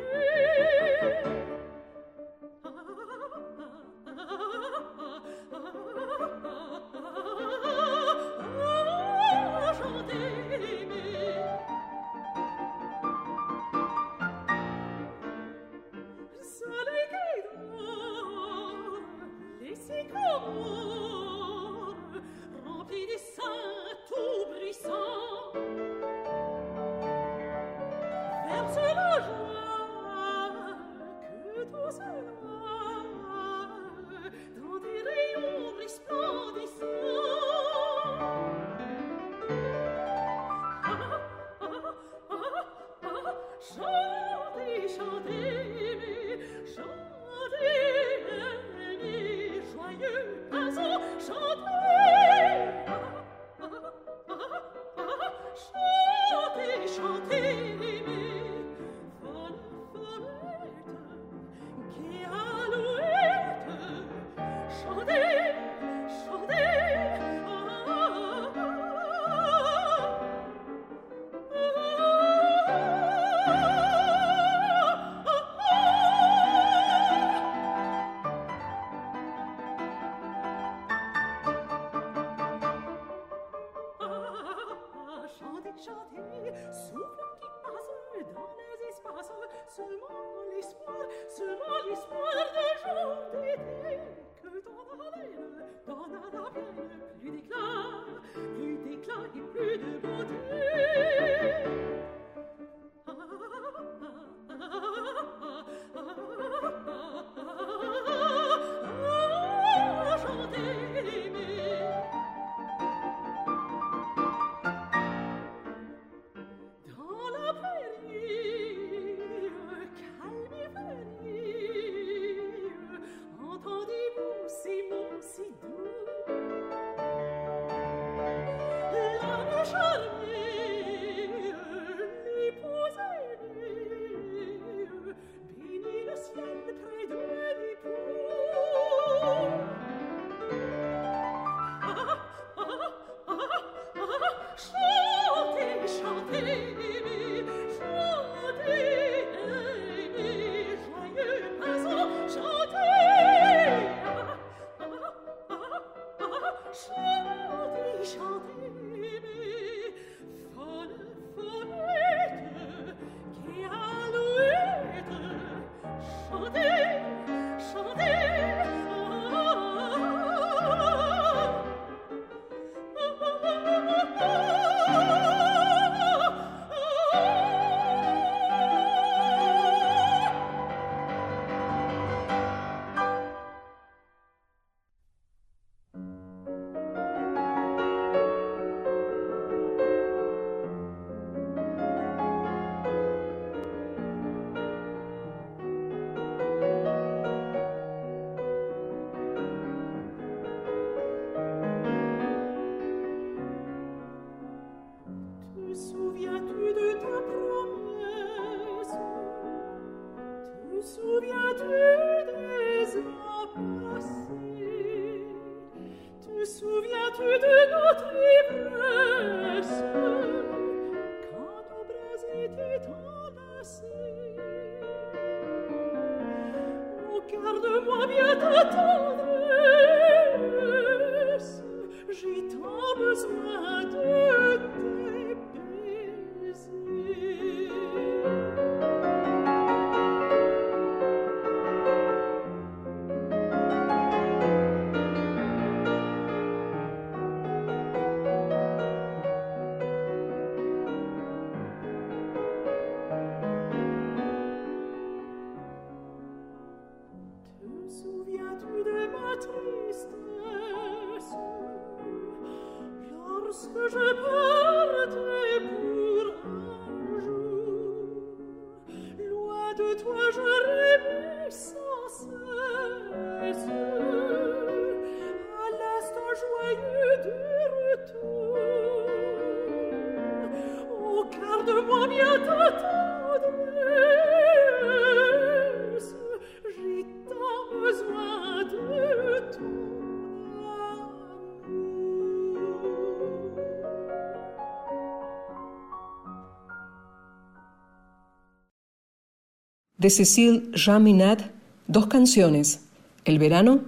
De 300.05 300.11
Cécile 300.11 300.65
Jaminat 300.75 301.41
dos 301.87 302.09
canciones, 302.09 302.81
El 303.25 303.39
verano 303.39 303.81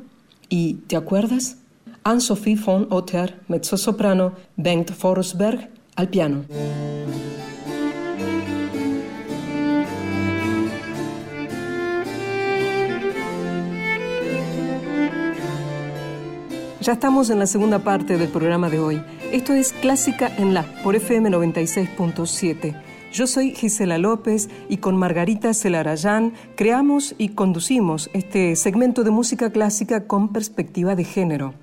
y 0.48 0.76
¿Te 0.86 0.96
acuerdas? 0.96 1.58
Anne-Sophie 2.04 2.56
von 2.56 2.86
Otter, 2.88 3.42
mezzosoprano, 3.48 4.32
Bengt 4.56 4.92
Forsberg 4.92 5.68
al 5.94 6.08
piano. 6.08 6.46
Ya 16.80 16.92
estamos 16.94 17.28
en 17.28 17.40
la 17.40 17.46
segunda 17.46 17.80
parte 17.80 18.16
del 18.16 18.30
programa 18.30 18.70
de 18.70 18.78
hoy. 18.78 19.02
Esto 19.32 19.52
es 19.52 19.74
Clásica 19.74 20.34
en 20.38 20.54
La 20.54 20.62
por 20.82 20.96
FM 20.96 21.28
96.7. 21.28 22.85
Yo 23.16 23.26
soy 23.26 23.54
Gisela 23.54 23.96
López 23.96 24.50
y 24.68 24.76
con 24.76 24.94
Margarita 24.94 25.54
Celarayán 25.54 26.34
creamos 26.54 27.14
y 27.16 27.30
conducimos 27.30 28.10
este 28.12 28.54
segmento 28.56 29.04
de 29.04 29.10
música 29.10 29.48
clásica 29.48 30.06
con 30.06 30.34
perspectiva 30.34 30.94
de 30.94 31.04
género. 31.04 31.54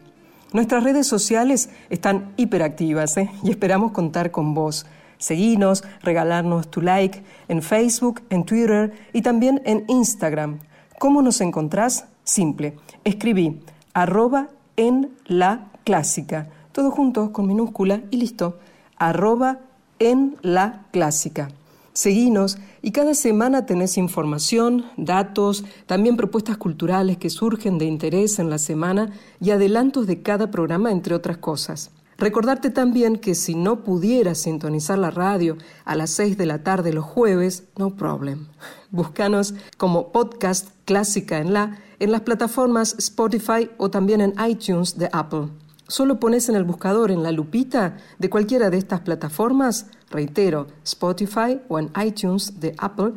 Nuestras 0.51 0.83
redes 0.83 1.05
sociales 1.05 1.69
están 1.91 2.33
hiperactivas 2.37 3.17
¿eh? 3.17 3.29
y 3.43 3.51
esperamos 3.51 3.91
contar 3.91 4.31
con 4.31 4.55
vos. 4.55 4.87
Seguinos, 5.19 5.83
regalarnos 6.01 6.71
tu 6.71 6.81
like 6.81 7.21
en 7.47 7.61
Facebook, 7.61 8.23
en 8.31 8.45
Twitter 8.45 8.91
y 9.13 9.21
también 9.21 9.61
en 9.63 9.85
Instagram. 9.89 10.57
¿Cómo 10.97 11.21
nos 11.21 11.39
encontrás? 11.39 12.07
Simple. 12.23 12.73
Escribí 13.03 13.59
arroba 13.93 14.47
en 14.75 15.11
la 15.27 15.69
clásica. 15.83 16.47
Todo 16.71 16.89
junto 16.89 17.31
con 17.31 17.45
minúscula 17.45 18.01
y 18.09 18.17
listo. 18.17 18.57
Arroba 18.97 19.59
en 20.03 20.37
la 20.41 20.85
clásica. 20.91 21.49
Seguinos 21.93 22.57
y 22.81 22.91
cada 22.91 23.13
semana 23.13 23.65
tenés 23.65 23.97
información, 23.97 24.85
datos, 24.97 25.63
también 25.85 26.17
propuestas 26.17 26.57
culturales 26.57 27.17
que 27.17 27.29
surgen 27.29 27.77
de 27.77 27.85
interés 27.85 28.39
en 28.39 28.49
la 28.49 28.57
semana 28.57 29.11
y 29.39 29.51
adelantos 29.51 30.07
de 30.07 30.21
cada 30.21 30.49
programa, 30.49 30.91
entre 30.91 31.13
otras 31.13 31.37
cosas. 31.37 31.91
Recordarte 32.17 32.69
también 32.69 33.17
que 33.17 33.35
si 33.35 33.55
no 33.55 33.83
pudieras 33.83 34.39
sintonizar 34.39 34.97
la 34.97 35.11
radio 35.11 35.57
a 35.85 35.95
las 35.95 36.11
6 36.11 36.37
de 36.37 36.45
la 36.45 36.63
tarde 36.63 36.93
los 36.93 37.05
jueves, 37.05 37.65
no 37.77 37.95
problem. 37.95 38.47
Búscanos 38.91 39.53
como 39.77 40.11
podcast 40.11 40.69
Clásica 40.85 41.39
en 41.39 41.53
la 41.53 41.79
en 42.03 42.11
las 42.11 42.21
plataformas 42.21 42.95
Spotify 42.99 43.69
o 43.77 43.89
también 43.89 44.19
en 44.19 44.33
iTunes 44.45 44.97
de 44.97 45.09
Apple. 45.13 45.47
Solo 45.93 46.19
pones 46.19 46.49
en 46.49 46.55
el 46.55 46.63
buscador 46.63 47.11
en 47.11 47.21
la 47.21 47.31
lupita 47.31 47.97
de 48.17 48.27
cualquiera 48.27 48.71
de 48.71 48.79
estas 48.79 49.01
plataformas, 49.01 49.91
reitero, 50.09 50.65
Spotify 50.83 51.61
o 51.67 51.77
en 51.77 51.91
iTunes 52.03 52.59
de 52.59 52.73
Apple, 52.79 53.11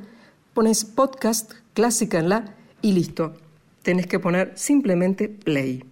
pones 0.52 0.84
podcast 0.84 1.54
clásica 1.72 2.18
en 2.18 2.28
la 2.28 2.54
y 2.82 2.92
listo. 2.92 3.32
Tenés 3.80 4.06
que 4.06 4.18
poner 4.18 4.52
simplemente 4.56 5.30
play. 5.30 5.84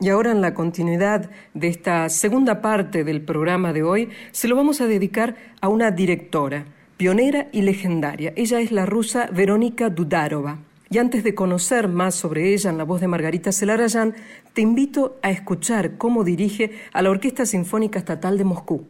Y 0.00 0.08
ahora 0.08 0.32
en 0.32 0.40
la 0.40 0.54
continuidad 0.54 1.28
de 1.52 1.68
esta 1.68 2.08
segunda 2.08 2.62
parte 2.62 3.04
del 3.04 3.20
programa 3.20 3.74
de 3.74 3.82
hoy, 3.82 4.08
se 4.32 4.48
lo 4.48 4.56
vamos 4.56 4.80
a 4.80 4.86
dedicar 4.86 5.36
a 5.60 5.68
una 5.68 5.90
directora, 5.90 6.64
pionera 6.96 7.48
y 7.52 7.60
legendaria. 7.60 8.32
Ella 8.34 8.60
es 8.60 8.72
la 8.72 8.86
rusa 8.86 9.28
Verónica 9.30 9.90
Dudarova. 9.90 10.69
Y 10.92 10.98
antes 10.98 11.22
de 11.22 11.36
conocer 11.36 11.86
más 11.86 12.16
sobre 12.16 12.52
ella 12.52 12.68
en 12.68 12.76
la 12.76 12.82
voz 12.82 13.00
de 13.00 13.06
Margarita 13.06 13.52
Celarayán, 13.52 14.16
te 14.54 14.60
invito 14.60 15.20
a 15.22 15.30
escuchar 15.30 15.96
cómo 15.98 16.24
dirige 16.24 16.72
a 16.92 17.00
la 17.00 17.10
Orquesta 17.10 17.46
Sinfónica 17.46 18.00
Estatal 18.00 18.36
de 18.36 18.42
Moscú. 18.42 18.88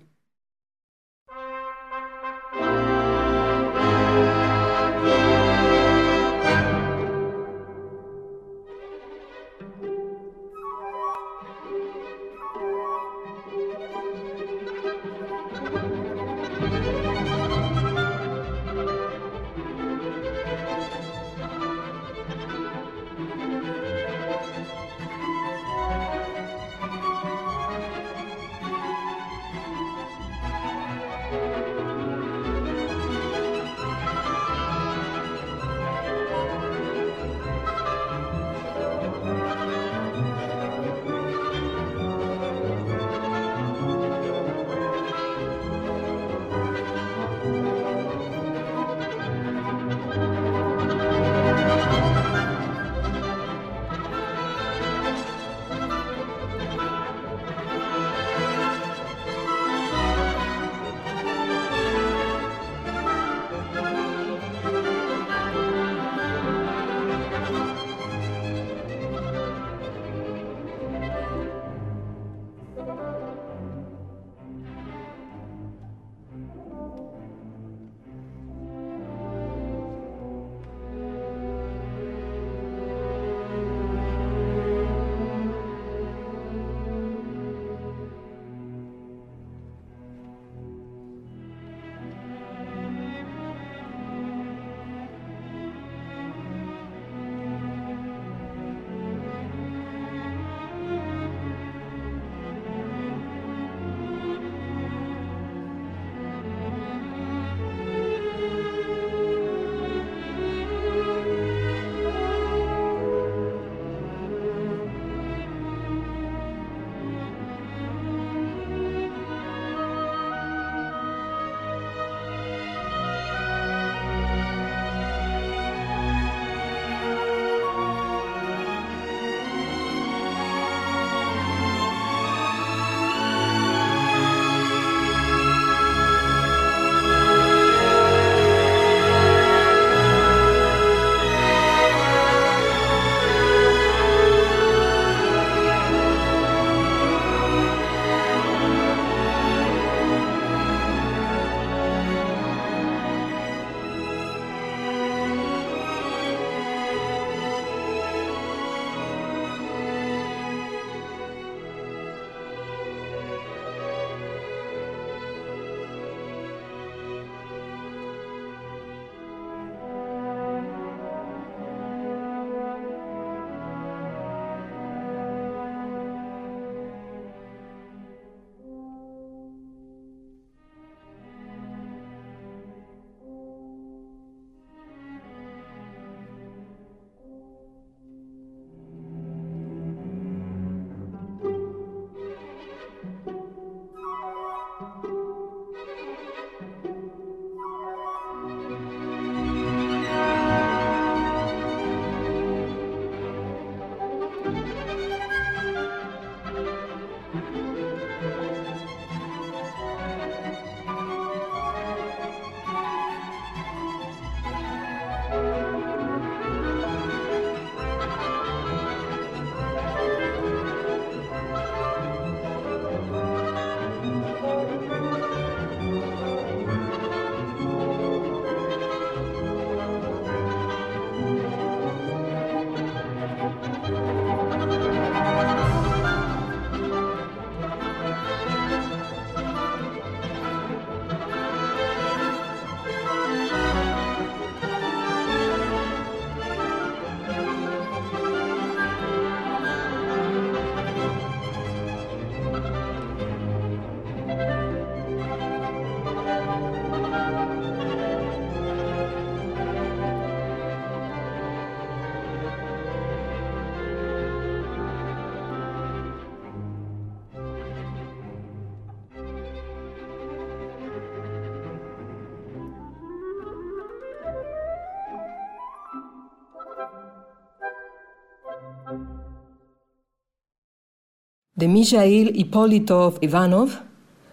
De 281.61 281.69
Mijail 281.69 282.33
Ippolitov 282.41 283.19
Ivanov, 283.21 283.69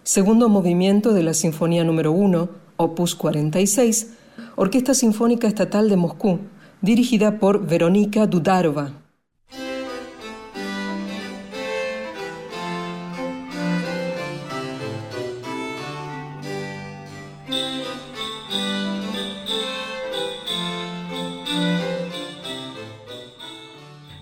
segundo 0.02 0.48
movimiento 0.48 1.12
de 1.12 1.22
la 1.22 1.34
Sinfonía 1.34 1.84
número 1.84 2.10
1, 2.10 2.48
opus 2.78 3.14
46, 3.14 4.14
Orquesta 4.56 4.94
Sinfónica 4.94 5.46
Estatal 5.46 5.90
de 5.90 5.98
Moscú, 5.98 6.38
dirigida 6.80 7.38
por 7.38 7.66
Verónica 7.66 8.26
Dudarova. 8.26 8.92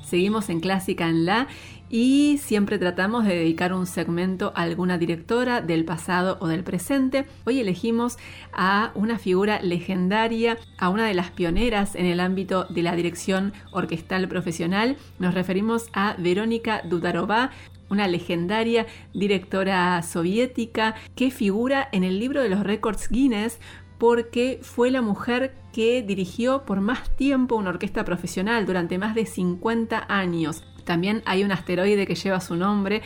Seguimos 0.07 0.49
en 0.51 0.61
Clásica 0.61 1.09
en 1.09 1.27
La 1.27 1.49
y 1.89 2.39
siempre 2.39 2.79
tratamos 2.79 3.25
de 3.25 3.37
dedicar 3.37 3.73
un 3.73 3.87
segmento 3.87 4.53
a 4.57 4.63
alguna 4.63 4.99
directora 4.99 5.61
del 5.61 5.85
pasado 5.85 6.37
o 6.41 6.49
del 6.49 6.65
presente. 6.65 7.27
Hoy 7.45 7.61
elegimos 7.61 8.17
a 8.53 8.91
una 8.95 9.19
figura 9.19 9.61
legendaria, 9.63 10.59
a 10.79 10.89
una 10.89 11.07
de 11.07 11.15
las 11.15 11.31
pioneras 11.31 11.95
en 11.95 12.07
el 12.07 12.21
ámbito 12.21 12.65
de 12.65 12.83
la 12.83 12.97
dirección 12.97 13.53
orquestal 13.71 14.29
profesional. 14.29 14.97
Nos 15.19 15.35
referimos 15.35 15.89
a 15.93 16.17
Verónica 16.19 16.83
Dudarova, 16.85 17.51
una 17.89 18.09
legendaria 18.09 18.87
directora 19.15 20.03
soviética 20.03 20.97
que 21.15 21.31
figura 21.31 21.89
en 21.93 22.03
el 22.03 22.19
libro 22.19 22.43
de 22.43 22.49
los 22.49 22.65
récords 22.65 23.09
Guinness 23.09 23.61
porque 23.99 24.59
fue 24.61 24.91
la 24.91 25.03
mujer 25.03 25.55
que 25.73 26.03
dirigió 26.03 26.65
por 26.65 26.81
más 26.81 27.09
tiempo 27.17 27.55
una 27.55 27.71
orquesta 27.71 28.05
profesional 28.05 28.67
durante 28.67 28.99
más 28.99 29.15
de 29.15 29.25
50 29.25 30.05
años. 30.09 30.65
También 30.87 31.23
hay 31.27 31.45
un 31.45 31.53
asteroide 31.53 32.07
que 32.07 32.15
lleva 32.15 32.41
su 32.41 32.57
nombre 32.57 33.03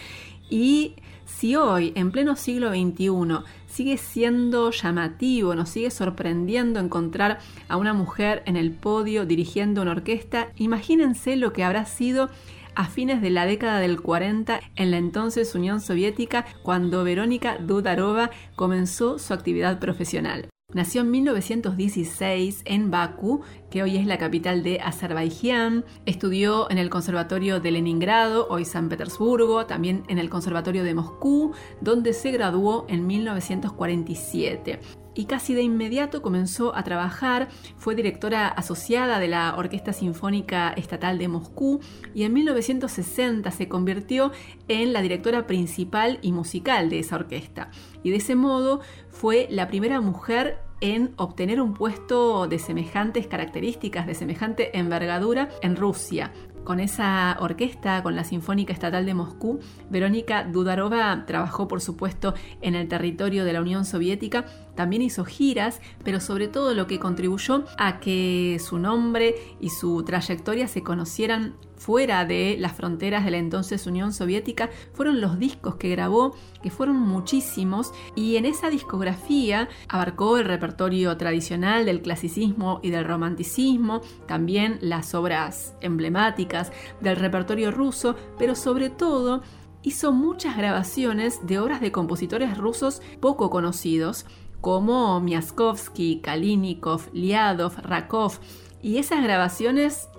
y 0.49 0.95
si 1.25 1.57
hoy, 1.57 1.93
en 1.97 2.11
pleno 2.11 2.37
siglo 2.37 2.71
XXI, 2.71 3.45
sigue 3.67 3.97
siendo 3.97 4.71
llamativo, 4.71 5.55
nos 5.55 5.71
sigue 5.71 5.91
sorprendiendo 5.91 6.79
encontrar 6.81 7.39
a 7.69 7.79
una 7.79 7.95
mujer 7.95 8.43
en 8.45 8.57
el 8.57 8.73
podio 8.73 9.25
dirigiendo 9.25 9.81
una 9.81 9.93
orquesta, 9.93 10.49
imagínense 10.57 11.37
lo 11.37 11.55
que 11.55 11.65
habrá 11.65 11.87
sido 11.87 12.29
a 12.75 12.85
fines 12.87 13.23
de 13.23 13.31
la 13.31 13.47
década 13.47 13.81
del 13.81 14.03
40 14.03 14.61
en 14.77 14.91
la 14.91 14.99
entonces 14.99 15.55
Unión 15.55 15.81
Soviética 15.81 16.45
cuando 16.63 17.05
Verónica 17.05 17.57
Dudarova 17.57 18.31
comenzó 18.55 19.19
su 19.19 19.33
actividad 19.33 19.79
profesional. 19.79 20.50
Nació 20.73 21.01
en 21.01 21.11
1916 21.11 22.63
en 22.65 22.93
Bakú, 22.93 23.41
que 23.71 23.83
hoy 23.83 23.97
es 23.97 24.07
la 24.07 24.19
capital 24.19 24.63
de 24.63 24.79
Azerbaiyán. 24.81 25.85
Estudió 26.07 26.71
en 26.71 26.79
el 26.79 26.91
Conservatorio 26.91 27.59
de 27.59 27.73
Leningrado, 27.73 28.47
hoy 28.49 28.65
San 28.65 28.89
Petersburgo, 28.89 29.67
también 29.67 30.05
en 30.07 30.19
el 30.19 30.31
Conservatorio 30.31 30.85
de 30.85 30.95
Moscú, 30.95 31.53
donde 31.81 32.13
se 32.13 32.31
graduó 32.31 32.87
en 32.89 33.05
1947 33.05 34.79
y 35.15 35.25
casi 35.25 35.55
de 35.55 35.63
inmediato 35.63 36.23
comenzó 36.23 36.75
a 36.77 36.85
trabajar, 36.85 37.49
fue 37.77 37.95
directora 37.95 38.49
asociada 38.49 39.19
de 39.19 39.29
la 39.29 39.55
Orquesta 39.57 39.93
Sinfónica 39.93 40.71
Estatal 40.71 41.19
de 41.19 41.29
Moscú 41.29 41.81
y 42.15 42.25
en 42.25 42.33
1960 42.33 43.51
se 43.51 43.69
convirtió 43.69 44.33
en 44.69 44.93
la 44.93 45.03
directora 45.03 45.47
principal 45.47 46.19
y 46.23 46.33
musical 46.33 46.91
de 46.91 47.01
esa 47.01 47.17
orquesta. 47.17 47.71
Y 48.03 48.11
de 48.11 48.17
ese 48.17 48.35
modo 48.35 48.81
fue 49.11 49.47
la 49.51 49.69
primera 49.69 50.01
mujer 50.01 50.59
en 50.81 51.13
obtener 51.17 51.61
un 51.61 51.75
puesto 51.75 52.47
de 52.47 52.59
semejantes 52.59 53.27
características, 53.27 54.07
de 54.07 54.15
semejante 54.15 54.79
envergadura 54.79 55.51
en 55.63 55.77
Rusia. 55.77 56.33
Con 56.65 56.79
esa 56.79 57.37
orquesta, 57.41 58.03
con 58.03 58.15
la 58.15 58.25
Sinfónica 58.25 58.73
Estatal 58.73 59.07
de 59.07 59.15
Moscú, 59.15 59.61
Verónica 59.89 60.45
Dudarova 60.45 61.25
trabajó, 61.27 61.67
por 61.67 61.81
supuesto, 61.81 62.35
en 62.61 62.75
el 62.75 62.87
territorio 62.87 63.45
de 63.45 63.53
la 63.53 63.61
Unión 63.61 63.85
Soviética, 63.85 64.45
también 64.75 65.03
hizo 65.03 65.25
giras, 65.25 65.81
pero 66.05 66.21
sobre 66.21 66.49
todo 66.49 66.75
lo 66.75 66.87
que 66.87 66.99
contribuyó 66.99 67.65
a 67.79 67.99
que 67.99 68.59
su 68.65 68.79
nombre 68.79 69.35
y 69.61 69.71
su 69.71 70.03
trayectoria 70.05 70.69
se 70.69 70.83
conocieran 70.83 71.55
fuera 71.81 72.27
de 72.27 72.57
las 72.59 72.73
fronteras 72.73 73.25
de 73.25 73.31
la 73.31 73.39
entonces 73.39 73.87
Unión 73.87 74.13
Soviética 74.13 74.69
fueron 74.93 75.23
los 75.23 75.39
discos 75.39 75.77
que 75.77 75.89
grabó, 75.89 76.37
que 76.63 76.71
fueron 76.71 76.97
muchísimos, 76.97 77.93
y 78.15 78.37
en 78.37 78.45
esa 78.45 78.69
discografía 78.69 79.67
abarcó 79.89 80.37
el 80.37 80.45
repertorio 80.45 81.17
tradicional 81.17 81.87
del 81.87 82.03
clasicismo 82.03 82.81
y 82.83 82.91
del 82.91 83.07
romanticismo, 83.07 84.03
también 84.27 84.79
las 84.83 85.15
obras 85.15 85.75
emblemáticas 85.81 86.71
del 87.01 87.17
repertorio 87.17 87.71
ruso, 87.71 88.15
pero 88.39 88.55
sobre 88.55 88.91
todo 88.91 89.43
hizo 89.83 90.13
muchas 90.13 90.59
grabaciones 90.59 91.47
de 91.47 91.59
obras 91.59 91.81
de 91.81 91.93
compositores 91.93 92.59
rusos 92.59 93.01
poco 93.21 93.49
conocidos, 93.49 94.27
como 94.61 95.19
Miaskovsky, 95.23 96.21
Kalinikov, 96.21 97.09
Liadov, 97.15 97.79
Rakov, 97.79 98.35
y 98.83 98.99
esas 98.99 99.23
grabaciones 99.23 100.11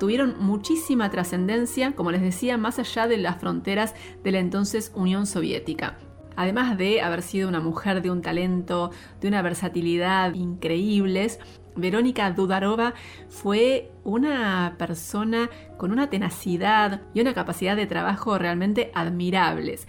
tuvieron 0.00 0.34
muchísima 0.40 1.10
trascendencia, 1.10 1.92
como 1.92 2.10
les 2.10 2.22
decía, 2.22 2.56
más 2.56 2.78
allá 2.78 3.06
de 3.06 3.18
las 3.18 3.38
fronteras 3.38 3.94
de 4.24 4.32
la 4.32 4.38
entonces 4.38 4.90
Unión 4.96 5.26
Soviética. 5.26 5.98
Además 6.36 6.78
de 6.78 7.02
haber 7.02 7.20
sido 7.20 7.50
una 7.50 7.60
mujer 7.60 8.00
de 8.00 8.10
un 8.10 8.22
talento, 8.22 8.90
de 9.20 9.28
una 9.28 9.42
versatilidad 9.42 10.32
increíbles, 10.32 11.38
Verónica 11.76 12.30
Dudarova 12.30 12.94
fue 13.28 13.92
una 14.02 14.74
persona 14.78 15.50
con 15.76 15.92
una 15.92 16.08
tenacidad 16.08 17.02
y 17.12 17.20
una 17.20 17.34
capacidad 17.34 17.76
de 17.76 17.86
trabajo 17.86 18.38
realmente 18.38 18.90
admirables. 18.94 19.86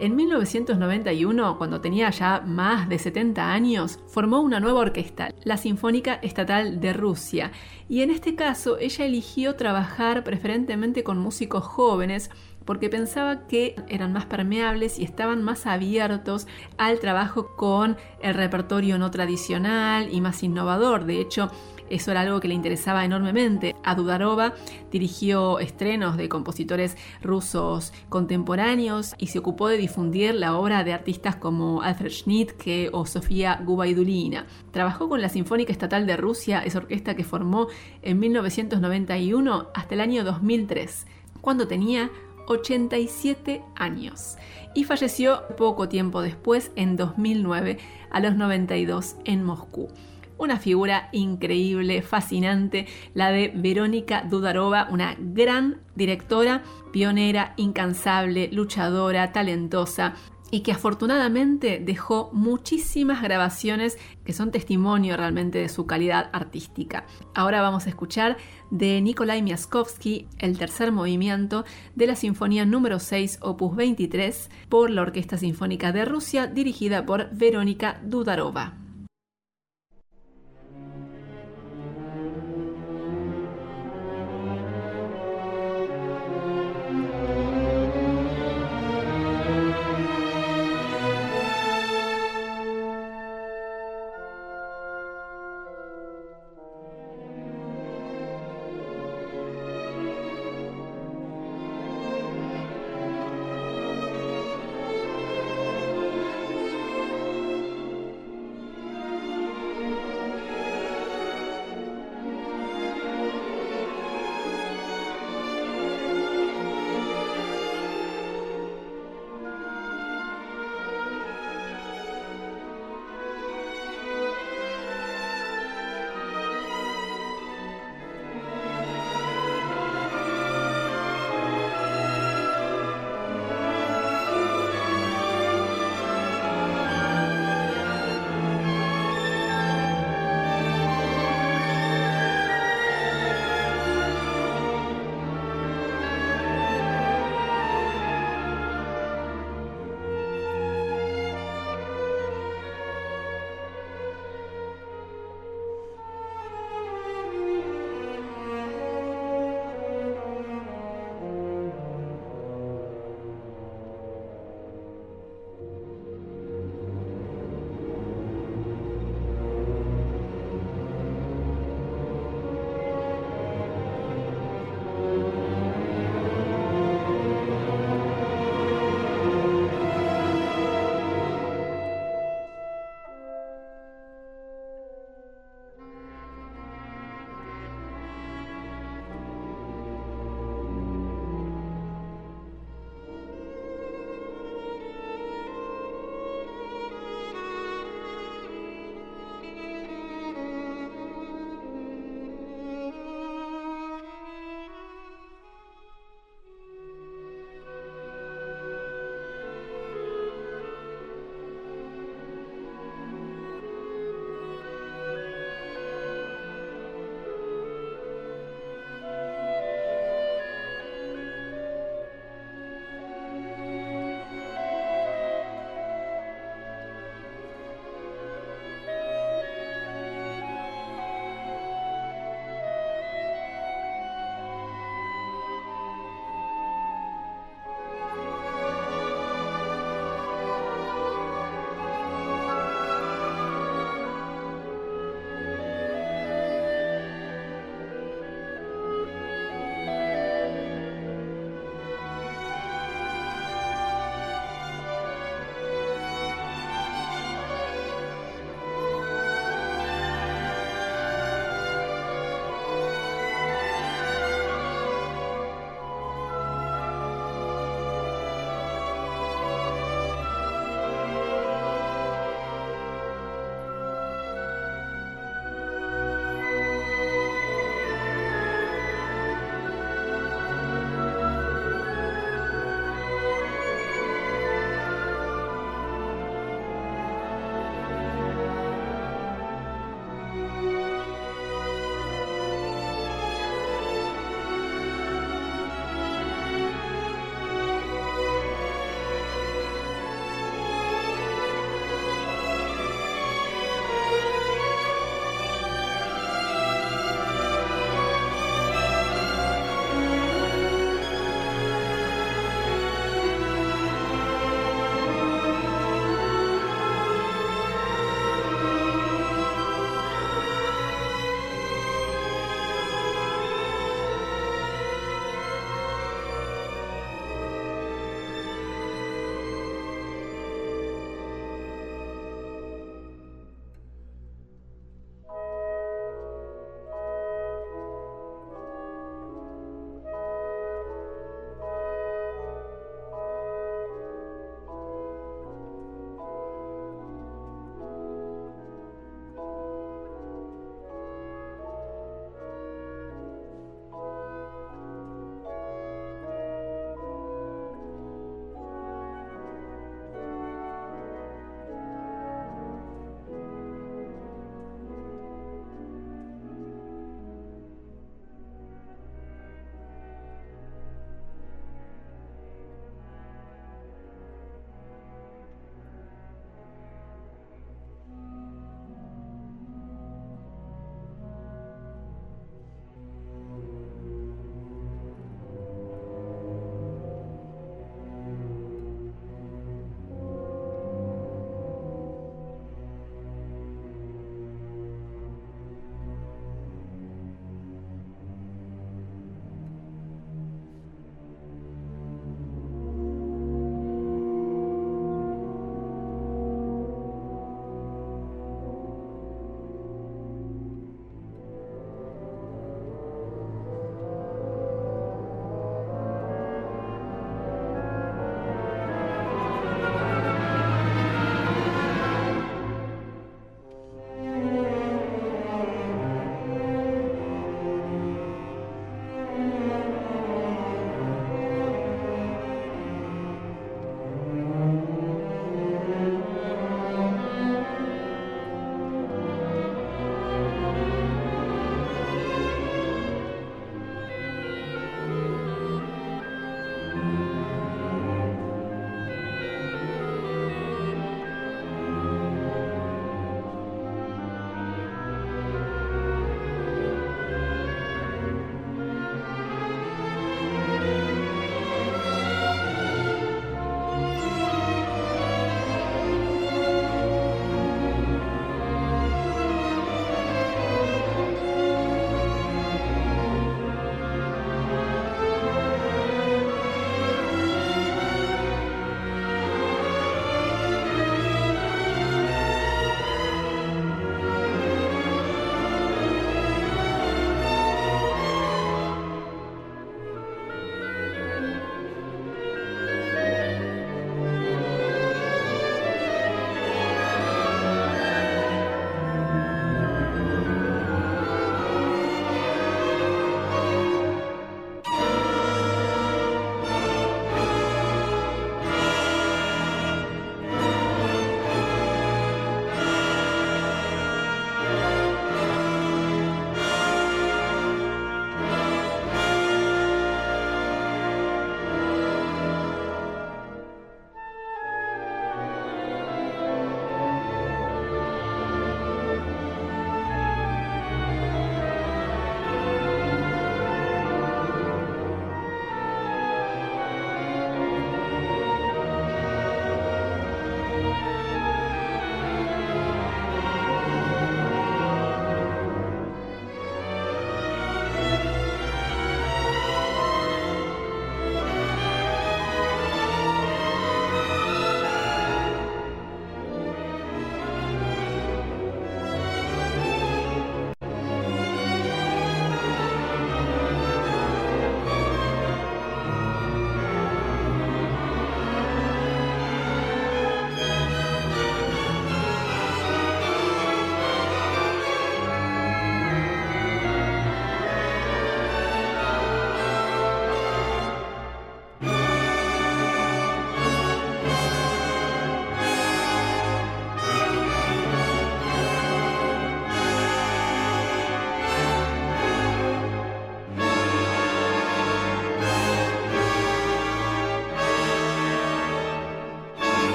En 0.00 0.14
1991, 0.14 1.58
cuando 1.58 1.80
tenía 1.80 2.10
ya 2.10 2.40
más 2.46 2.88
de 2.88 3.00
70 3.00 3.52
años, 3.52 3.98
formó 4.06 4.40
una 4.40 4.60
nueva 4.60 4.78
orquesta, 4.78 5.34
la 5.42 5.56
Sinfónica 5.56 6.14
Estatal 6.22 6.80
de 6.80 6.92
Rusia, 6.92 7.50
y 7.88 8.02
en 8.02 8.12
este 8.12 8.36
caso 8.36 8.78
ella 8.78 9.06
eligió 9.06 9.56
trabajar 9.56 10.22
preferentemente 10.22 11.02
con 11.02 11.18
músicos 11.18 11.64
jóvenes 11.64 12.30
porque 12.64 12.90
pensaba 12.90 13.48
que 13.48 13.74
eran 13.88 14.12
más 14.12 14.26
permeables 14.26 15.00
y 15.00 15.04
estaban 15.04 15.42
más 15.42 15.66
abiertos 15.66 16.46
al 16.76 17.00
trabajo 17.00 17.56
con 17.56 17.96
el 18.20 18.34
repertorio 18.34 18.98
no 18.98 19.10
tradicional 19.10 20.12
y 20.12 20.20
más 20.20 20.42
innovador. 20.44 21.06
De 21.06 21.18
hecho, 21.18 21.50
eso 21.90 22.10
era 22.10 22.22
algo 22.22 22.40
que 22.40 22.48
le 22.48 22.54
interesaba 22.54 23.04
enormemente. 23.04 23.76
A 23.84 23.94
Dudarova 23.94 24.54
dirigió 24.90 25.58
estrenos 25.58 26.16
de 26.16 26.28
compositores 26.28 26.96
rusos 27.22 27.92
contemporáneos 28.08 29.14
y 29.18 29.28
se 29.28 29.38
ocupó 29.38 29.68
de 29.68 29.76
difundir 29.76 30.34
la 30.34 30.56
obra 30.56 30.84
de 30.84 30.92
artistas 30.92 31.36
como 31.36 31.82
Alfred 31.82 32.10
Schnittke 32.10 32.90
o 32.92 33.06
Sofía 33.06 33.60
Gubaidulina. 33.64 34.46
Trabajó 34.70 35.08
con 35.08 35.20
la 35.20 35.28
Sinfónica 35.28 35.72
Estatal 35.72 36.06
de 36.06 36.16
Rusia, 36.16 36.60
esa 36.64 36.78
orquesta 36.78 37.14
que 37.14 37.24
formó 37.24 37.68
en 38.02 38.18
1991 38.18 39.68
hasta 39.74 39.94
el 39.94 40.00
año 40.00 40.24
2003, 40.24 41.06
cuando 41.40 41.68
tenía 41.68 42.10
87 42.48 43.62
años 43.76 44.36
y 44.74 44.84
falleció 44.84 45.42
poco 45.56 45.88
tiempo 45.88 46.22
después, 46.22 46.70
en 46.76 46.96
2009, 46.96 47.78
a 48.10 48.20
los 48.20 48.36
92 48.36 49.16
en 49.24 49.44
Moscú. 49.44 49.88
Una 50.38 50.58
figura 50.58 51.08
increíble, 51.12 52.00
fascinante, 52.00 52.86
la 53.12 53.30
de 53.30 53.52
Verónica 53.54 54.22
Dudarova, 54.22 54.86
una 54.90 55.16
gran 55.18 55.80
directora, 55.96 56.62
pionera, 56.92 57.54
incansable, 57.56 58.48
luchadora, 58.52 59.32
talentosa 59.32 60.14
y 60.50 60.60
que 60.60 60.72
afortunadamente 60.72 61.80
dejó 61.84 62.30
muchísimas 62.32 63.22
grabaciones 63.22 63.98
que 64.24 64.32
son 64.32 64.50
testimonio 64.50 65.16
realmente 65.16 65.58
de 65.58 65.68
su 65.68 65.86
calidad 65.86 66.30
artística. 66.32 67.04
Ahora 67.34 67.60
vamos 67.60 67.86
a 67.86 67.90
escuchar 67.90 68.36
de 68.70 69.00
Nikolai 69.00 69.42
Miaskovsky 69.42 70.26
el 70.38 70.56
tercer 70.56 70.92
movimiento 70.92 71.64
de 71.94 72.06
la 72.06 72.14
Sinfonía 72.14 72.64
número 72.64 72.98
6 72.98 73.38
opus 73.42 73.76
23 73.76 74.50
por 74.68 74.90
la 74.90 75.02
Orquesta 75.02 75.36
Sinfónica 75.36 75.92
de 75.92 76.04
Rusia 76.04 76.46
dirigida 76.46 77.04
por 77.04 77.30
Verónica 77.32 78.00
Dudarova. 78.04 78.87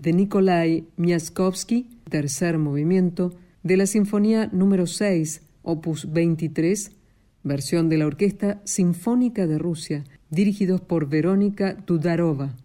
De 0.00 0.12
Nikolai 0.12 0.84
Miaskovsky, 0.96 1.86
tercer 2.08 2.58
movimiento, 2.58 3.32
de 3.62 3.76
la 3.76 3.86
Sinfonía 3.86 4.48
número 4.52 4.86
6, 4.86 5.42
opus 5.62 6.10
23, 6.10 6.92
versión 7.42 7.88
de 7.88 7.98
la 7.98 8.06
Orquesta 8.06 8.62
Sinfónica 8.64 9.46
de 9.46 9.58
Rusia, 9.58 10.04
dirigidos 10.30 10.80
por 10.80 11.08
Verónica 11.08 11.76
Tudarova. 11.76 12.56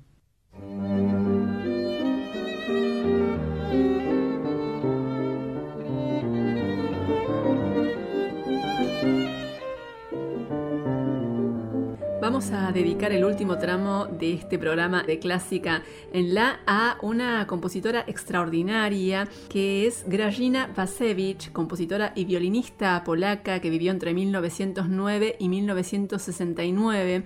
Vamos 12.51 12.63
a 12.63 12.71
dedicar 12.71 13.11
el 13.11 13.25
último 13.25 13.57
tramo 13.57 14.05
de 14.05 14.33
este 14.33 14.59
programa 14.59 15.01
de 15.01 15.17
clásica 15.17 15.81
en 16.13 16.35
la 16.35 16.59
a 16.67 16.99
una 17.01 17.47
compositora 17.47 18.03
extraordinaria 18.05 19.27
que 19.49 19.87
es 19.87 20.03
Grażyna 20.07 20.71
Wasewicz, 20.77 21.49
compositora 21.49 22.13
y 22.15 22.25
violinista 22.25 23.03
polaca 23.03 23.61
que 23.61 23.71
vivió 23.71 23.91
entre 23.91 24.13
1909 24.13 25.37
y 25.39 25.49
1969 25.49 27.23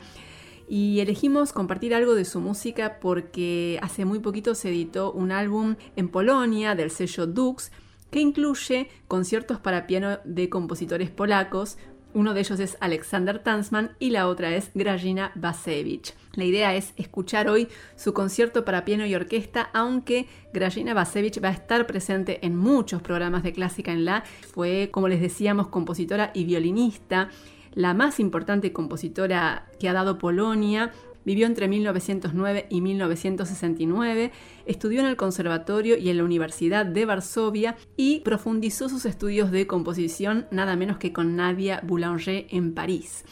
y 0.69 1.01
elegimos 1.01 1.51
compartir 1.51 1.93
algo 1.93 2.15
de 2.15 2.23
su 2.23 2.39
música 2.39 2.99
porque 3.01 3.77
hace 3.81 4.05
muy 4.05 4.19
poquito 4.19 4.55
se 4.55 4.69
editó 4.69 5.11
un 5.11 5.33
álbum 5.33 5.75
en 5.97 6.07
Polonia 6.07 6.75
del 6.75 6.91
sello 6.91 7.27
Dux 7.27 7.71
que 8.09 8.21
incluye 8.21 8.87
conciertos 9.09 9.59
para 9.59 9.85
piano 9.85 10.19
de 10.23 10.49
compositores 10.49 11.09
polacos, 11.09 11.77
uno 12.19 12.33
de 12.33 12.41
ellos 12.41 12.59
es 12.59 12.75
Alexander 12.81 13.39
Tansman 13.39 13.91
y 13.97 14.09
la 14.09 14.27
otra 14.27 14.53
es 14.53 14.71
Grażyna 14.73 15.31
Basevich. 15.35 16.13
La 16.33 16.43
idea 16.43 16.75
es 16.75 16.93
escuchar 16.97 17.47
hoy 17.47 17.69
su 17.95 18.13
concierto 18.13 18.65
para 18.65 18.83
piano 18.83 19.05
y 19.05 19.15
orquesta, 19.15 19.69
aunque 19.73 20.27
Grażyna 20.51 20.93
Basevich 20.93 21.41
va 21.41 21.47
a 21.47 21.53
estar 21.53 21.87
presente 21.87 22.45
en 22.45 22.57
muchos 22.57 23.01
programas 23.01 23.43
de 23.43 23.53
clásica 23.53 23.93
en 23.93 24.03
la. 24.03 24.25
Fue, 24.53 24.89
como 24.91 25.07
les 25.07 25.21
decíamos, 25.21 25.67
compositora 25.67 26.31
y 26.33 26.43
violinista, 26.43 27.29
la 27.73 27.93
más 27.93 28.19
importante 28.19 28.73
compositora 28.73 29.69
que 29.79 29.87
ha 29.87 29.93
dado 29.93 30.17
Polonia 30.17 30.91
Vivió 31.29 31.45
entre 31.45 31.67
1909 31.67 32.65
y 32.71 32.81
1969, 32.81 34.31
estudió 34.65 35.01
en 35.01 35.05
el 35.05 35.15
Conservatorio 35.15 35.95
y 35.95 36.09
en 36.09 36.17
la 36.17 36.23
Universidad 36.23 36.87
de 36.87 37.05
Varsovia 37.05 37.77
y 37.95 38.21
profundizó 38.21 38.89
sus 38.89 39.05
estudios 39.05 39.51
de 39.51 39.67
composición 39.67 40.47
nada 40.49 40.75
menos 40.75 40.97
que 40.97 41.13
con 41.13 41.35
Nadia 41.35 41.81
Boulanger 41.85 42.47
en 42.49 42.73
París. 42.73 43.25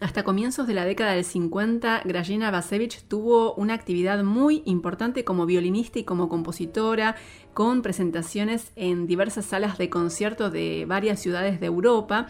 Hasta 0.00 0.24
comienzos 0.24 0.66
de 0.66 0.74
la 0.74 0.84
década 0.84 1.12
del 1.12 1.24
50, 1.24 2.02
Grażyna 2.04 2.50
Basevich 2.50 3.04
tuvo 3.06 3.54
una 3.54 3.74
actividad 3.74 4.24
muy 4.24 4.64
importante 4.64 5.22
como 5.22 5.46
violinista 5.46 6.00
y 6.00 6.04
como 6.04 6.28
compositora, 6.28 7.14
con 7.54 7.82
presentaciones 7.82 8.72
en 8.74 9.06
diversas 9.06 9.44
salas 9.44 9.78
de 9.78 9.88
concierto 9.88 10.50
de 10.50 10.86
varias 10.88 11.20
ciudades 11.20 11.60
de 11.60 11.66
Europa, 11.66 12.26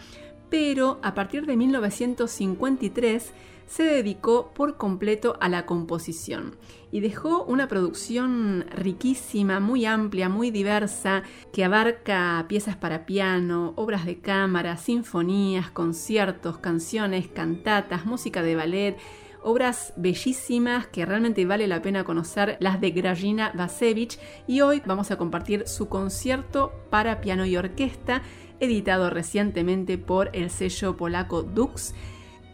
pero 0.51 0.99
a 1.01 1.15
partir 1.15 1.47
de 1.47 1.57
1953 1.57 3.33
se 3.73 3.81
dedicó 3.81 4.51
por 4.53 4.77
completo 4.77 5.35
a 5.41 5.49
la 5.49 5.65
composición 5.65 6.57
y 6.91 6.99
dejó 6.99 7.43
una 7.43 7.67
producción 7.67 8.65
riquísima, 8.69 9.59
muy 9.59 9.87
amplia, 9.87 10.29
muy 10.29 10.51
diversa, 10.51 11.23
que 11.51 11.65
abarca 11.65 12.45
piezas 12.47 12.75
para 12.75 13.07
piano, 13.07 13.73
obras 13.75 14.05
de 14.05 14.19
cámara, 14.19 14.77
sinfonías, 14.77 15.71
conciertos, 15.71 16.59
canciones, 16.59 17.27
cantatas, 17.27 18.05
música 18.05 18.43
de 18.43 18.55
ballet, 18.55 18.97
obras 19.41 19.91
bellísimas 19.97 20.85
que 20.85 21.03
realmente 21.03 21.43
vale 21.47 21.67
la 21.67 21.81
pena 21.81 22.03
conocer, 22.03 22.57
las 22.59 22.79
de 22.79 22.91
Grażyna 22.91 23.53
Basevich, 23.55 24.19
y 24.45 24.61
hoy 24.61 24.83
vamos 24.85 25.09
a 25.09 25.17
compartir 25.17 25.67
su 25.67 25.89
concierto 25.89 26.73
para 26.91 27.21
piano 27.21 27.43
y 27.43 27.57
orquesta, 27.57 28.21
editado 28.59 29.09
recientemente 29.09 29.97
por 29.97 30.29
el 30.33 30.51
sello 30.51 30.95
polaco 30.95 31.41
Dux 31.41 31.95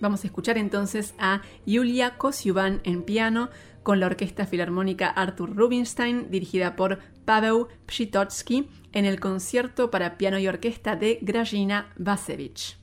Vamos 0.01 0.23
a 0.23 0.27
escuchar 0.27 0.57
entonces 0.57 1.13
a 1.19 1.41
Julia 1.65 2.17
Kosiuban 2.17 2.81
en 2.83 3.03
piano 3.03 3.49
con 3.83 3.99
la 3.99 4.05
Orquesta 4.07 4.45
Filarmónica 4.45 5.09
Arthur 5.09 5.55
Rubinstein 5.55 6.29
dirigida 6.29 6.75
por 6.75 6.99
Paweł 7.25 7.67
Psitotsky 7.87 8.69
en 8.93 9.05
el 9.05 9.19
concierto 9.19 9.91
para 9.91 10.17
piano 10.17 10.39
y 10.39 10.47
orquesta 10.47 10.95
de 10.95 11.19
Grażyna 11.21 11.93
Basevich. 11.97 12.78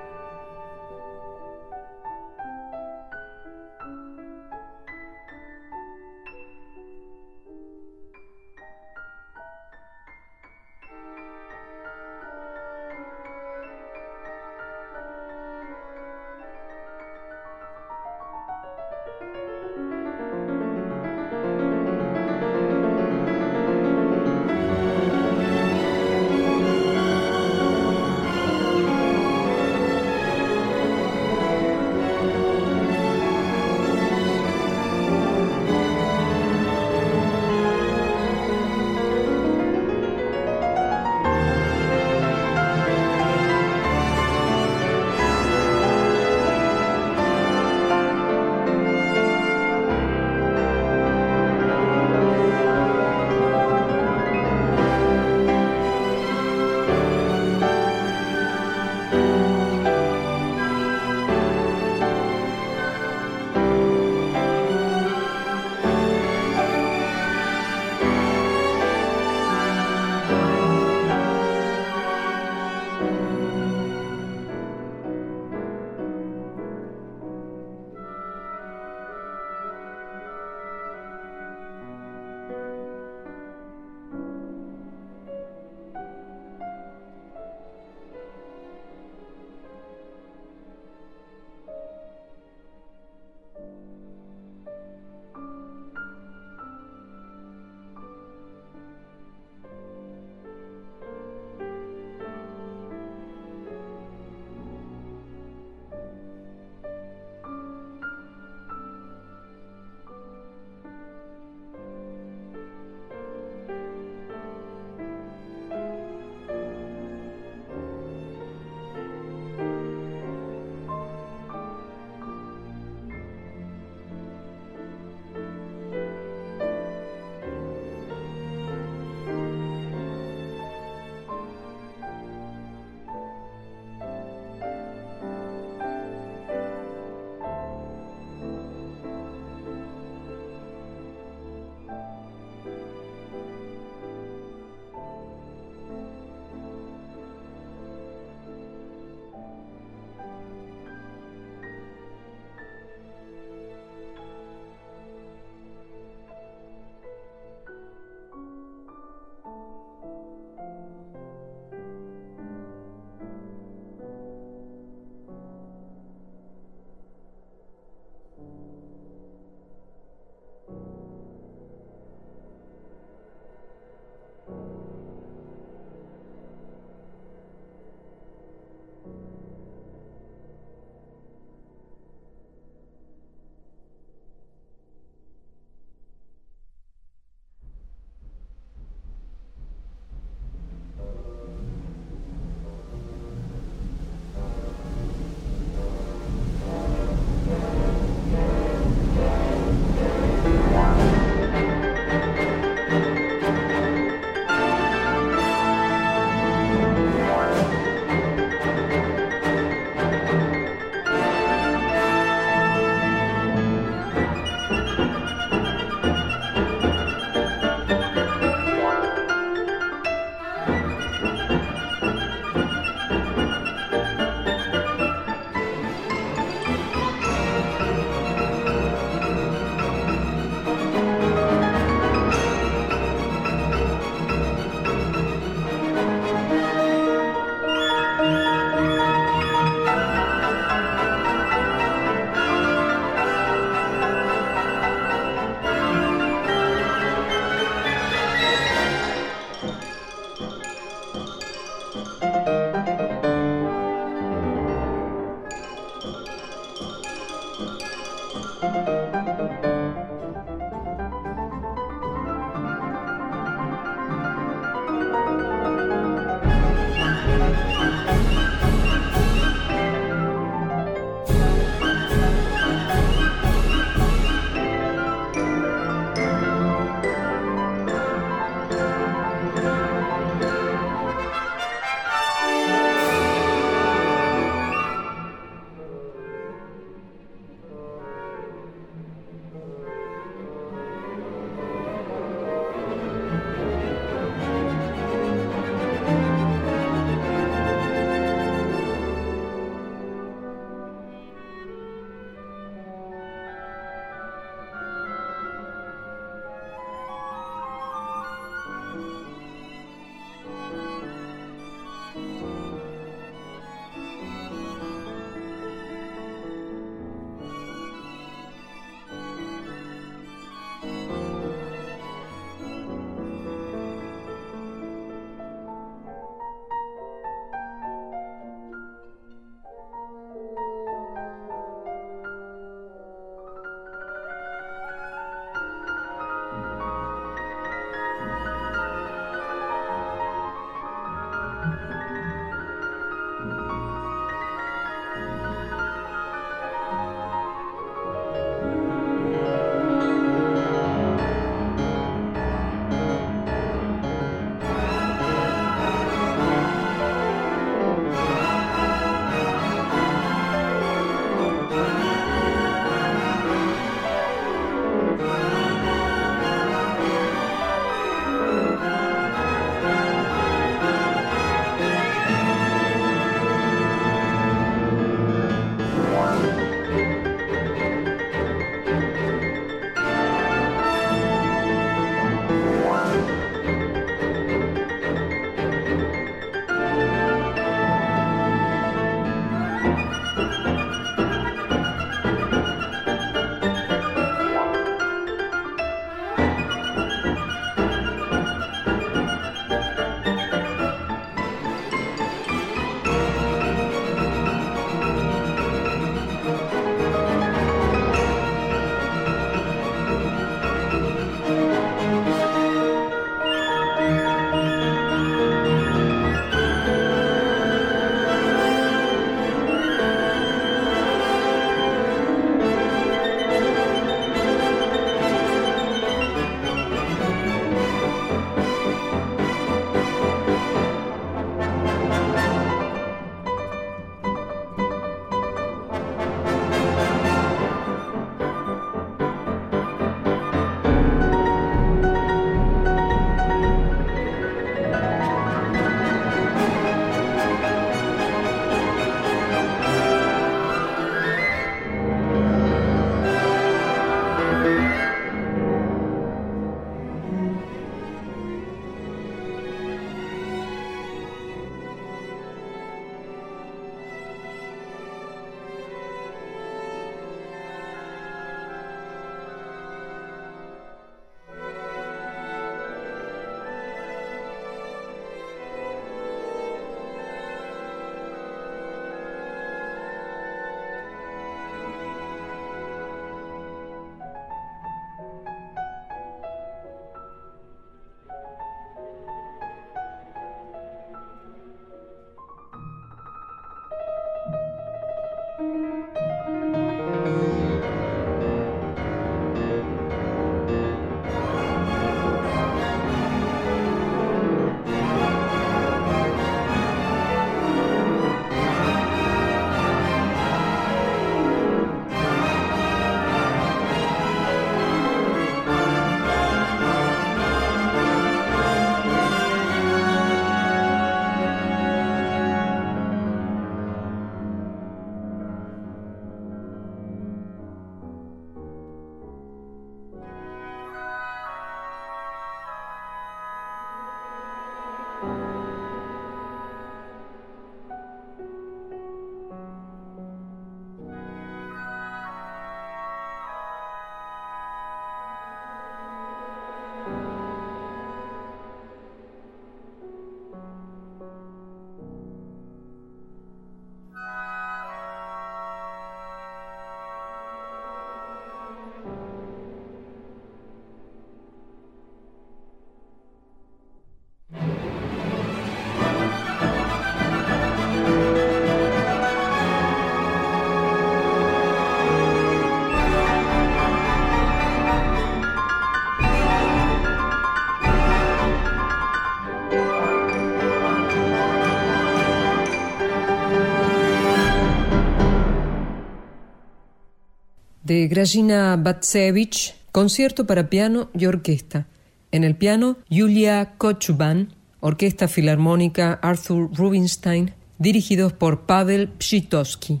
De 587.92 588.08
Grajina 588.08 588.76
Batsevich, 588.76 589.74
concierto 589.92 590.46
para 590.46 590.70
piano 590.70 591.10
y 591.12 591.26
orquesta. 591.26 591.86
En 592.30 592.42
el 592.42 592.56
piano, 592.56 592.96
Yulia 593.10 593.74
Kochuban, 593.76 594.54
Orquesta 594.80 595.28
Filarmónica 595.28 596.14
Arthur 596.22 596.70
Rubinstein, 596.74 597.52
dirigidos 597.76 598.32
por 598.32 598.62
Pavel 598.62 599.10
Pshitovsky. 599.18 600.00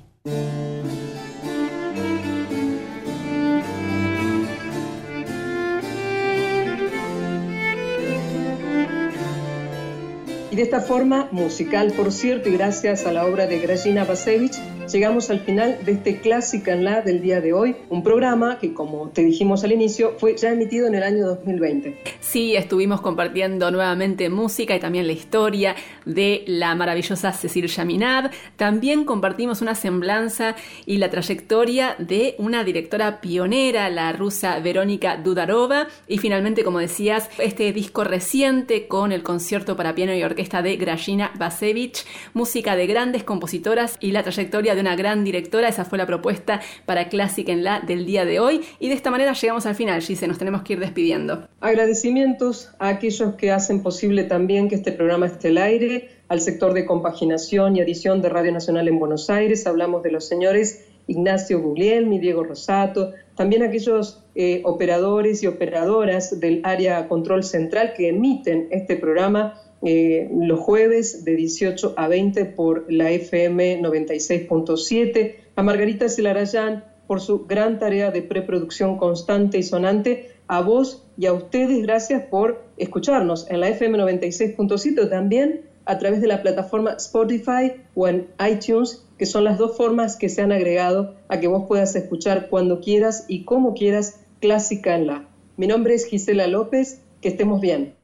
Y 10.50 10.56
de 10.56 10.62
esta 10.62 10.80
forma, 10.80 11.28
musical 11.30 11.92
por 11.92 12.10
cierto, 12.10 12.48
y 12.48 12.52
gracias 12.52 13.04
a 13.04 13.12
la 13.12 13.26
obra 13.26 13.46
de 13.46 13.58
Grajina 13.58 14.04
Basevich, 14.04 14.56
llegamos 14.92 15.30
al 15.30 15.40
final 15.40 15.78
de 15.84 15.92
este 15.92 16.20
Clásica 16.20 16.72
en 16.72 16.84
la 16.84 17.00
del 17.00 17.22
día 17.22 17.40
de 17.40 17.52
hoy, 17.52 17.74
un 17.88 18.02
programa 18.02 18.58
que, 18.58 18.74
como 18.74 19.08
te 19.08 19.24
dijimos 19.24 19.64
al 19.64 19.72
inicio, 19.72 20.14
fue 20.18 20.36
ya 20.36 20.50
emitido 20.50 20.86
en 20.86 20.94
el 20.94 21.02
año 21.02 21.26
2020. 21.26 21.96
Sí, 22.20 22.54
estuvimos 22.54 23.00
compartiendo 23.00 23.70
nuevamente 23.70 24.28
música 24.28 24.76
y 24.76 24.80
también 24.80 25.06
la 25.06 25.14
historia 25.14 25.74
de 26.04 26.44
la 26.46 26.74
maravillosa 26.74 27.32
Cecil 27.32 27.68
Chaminade. 27.68 28.30
También 28.56 29.04
compartimos 29.04 29.62
una 29.62 29.74
semblanza 29.74 30.54
y 30.84 30.98
la 30.98 31.08
trayectoria 31.08 31.96
de 31.98 32.34
una 32.38 32.62
directora 32.62 33.20
pionera, 33.20 33.88
la 33.88 34.12
rusa 34.12 34.58
Verónica 34.60 35.16
Dudarova. 35.16 35.86
Y 36.06 36.18
finalmente, 36.18 36.62
como 36.62 36.78
decías, 36.78 37.30
este 37.38 37.72
disco 37.72 38.04
reciente 38.04 38.86
con 38.86 39.12
el 39.12 39.22
concierto 39.22 39.76
para 39.76 39.94
piano 39.94 40.14
y 40.14 40.22
orquesta 40.22 40.42
esta 40.42 40.60
de 40.60 40.76
Grajina 40.76 41.30
Basevich, 41.38 42.04
música 42.34 42.76
de 42.76 42.86
grandes 42.86 43.24
compositoras 43.24 43.96
y 44.00 44.10
la 44.10 44.22
trayectoria 44.22 44.74
de 44.74 44.81
una 44.82 44.94
gran 44.96 45.24
directora. 45.24 45.68
Esa 45.68 45.84
fue 45.84 45.96
la 45.96 46.06
propuesta 46.06 46.60
para 46.84 47.08
Clásica 47.08 47.52
en 47.52 47.64
la 47.64 47.80
del 47.80 48.04
día 48.04 48.24
de 48.24 48.38
hoy. 48.40 48.60
Y 48.78 48.88
de 48.88 48.94
esta 48.94 49.10
manera 49.10 49.32
llegamos 49.32 49.64
al 49.64 49.74
final, 49.74 50.02
Gise, 50.02 50.28
nos 50.28 50.38
tenemos 50.38 50.62
que 50.62 50.74
ir 50.74 50.80
despidiendo. 50.80 51.48
Agradecimientos 51.60 52.70
a 52.78 52.88
aquellos 52.88 53.34
que 53.36 53.50
hacen 53.50 53.82
posible 53.82 54.24
también 54.24 54.68
que 54.68 54.74
este 54.74 54.92
programa 54.92 55.26
esté 55.26 55.48
al 55.48 55.58
aire, 55.58 56.10
al 56.28 56.40
sector 56.40 56.74
de 56.74 56.84
compaginación 56.84 57.76
y 57.76 57.80
edición 57.80 58.20
de 58.20 58.28
Radio 58.28 58.52
Nacional 58.52 58.88
en 58.88 58.98
Buenos 58.98 59.30
Aires. 59.30 59.66
Hablamos 59.66 60.02
de 60.02 60.12
los 60.12 60.26
señores 60.26 60.84
Ignacio 61.06 61.60
Guglielmi, 61.60 62.18
Diego 62.18 62.44
Rosato, 62.44 63.12
también 63.36 63.62
aquellos 63.62 64.22
eh, 64.34 64.62
operadores 64.64 65.42
y 65.42 65.46
operadoras 65.46 66.38
del 66.38 66.60
área 66.64 67.08
control 67.08 67.44
central 67.44 67.94
que 67.96 68.08
emiten 68.08 68.68
este 68.70 68.96
programa 68.96 69.60
eh, 69.84 70.30
los 70.32 70.60
jueves 70.60 71.24
de 71.24 71.36
18 71.36 71.94
a 71.96 72.08
20 72.08 72.44
por 72.46 72.90
la 72.90 73.10
FM 73.10 73.80
96.7, 73.82 75.34
a 75.56 75.62
Margarita 75.62 76.08
Celarayán 76.08 76.84
por 77.06 77.20
su 77.20 77.46
gran 77.46 77.78
tarea 77.78 78.10
de 78.10 78.22
preproducción 78.22 78.96
constante 78.96 79.58
y 79.58 79.62
sonante, 79.62 80.30
a 80.46 80.60
vos 80.60 81.04
y 81.16 81.26
a 81.26 81.32
ustedes 81.32 81.82
gracias 81.82 82.22
por 82.24 82.62
escucharnos 82.76 83.50
en 83.50 83.60
la 83.60 83.68
FM 83.68 83.98
96.7 83.98 85.08
también 85.10 85.62
a 85.84 85.98
través 85.98 86.20
de 86.20 86.28
la 86.28 86.42
plataforma 86.42 86.92
Spotify 86.92 87.72
o 87.94 88.06
en 88.06 88.28
iTunes, 88.48 89.04
que 89.18 89.26
son 89.26 89.44
las 89.44 89.58
dos 89.58 89.76
formas 89.76 90.16
que 90.16 90.28
se 90.28 90.42
han 90.42 90.52
agregado 90.52 91.14
a 91.28 91.40
que 91.40 91.48
vos 91.48 91.64
puedas 91.66 91.94
escuchar 91.96 92.48
cuando 92.48 92.80
quieras 92.80 93.24
y 93.28 93.44
como 93.44 93.74
quieras 93.74 94.20
Clásica 94.40 94.96
en 94.96 95.06
la. 95.06 95.28
Mi 95.56 95.68
nombre 95.68 95.94
es 95.94 96.04
Gisela 96.06 96.48
López, 96.48 97.00
que 97.20 97.28
estemos 97.28 97.60
bien. 97.60 97.94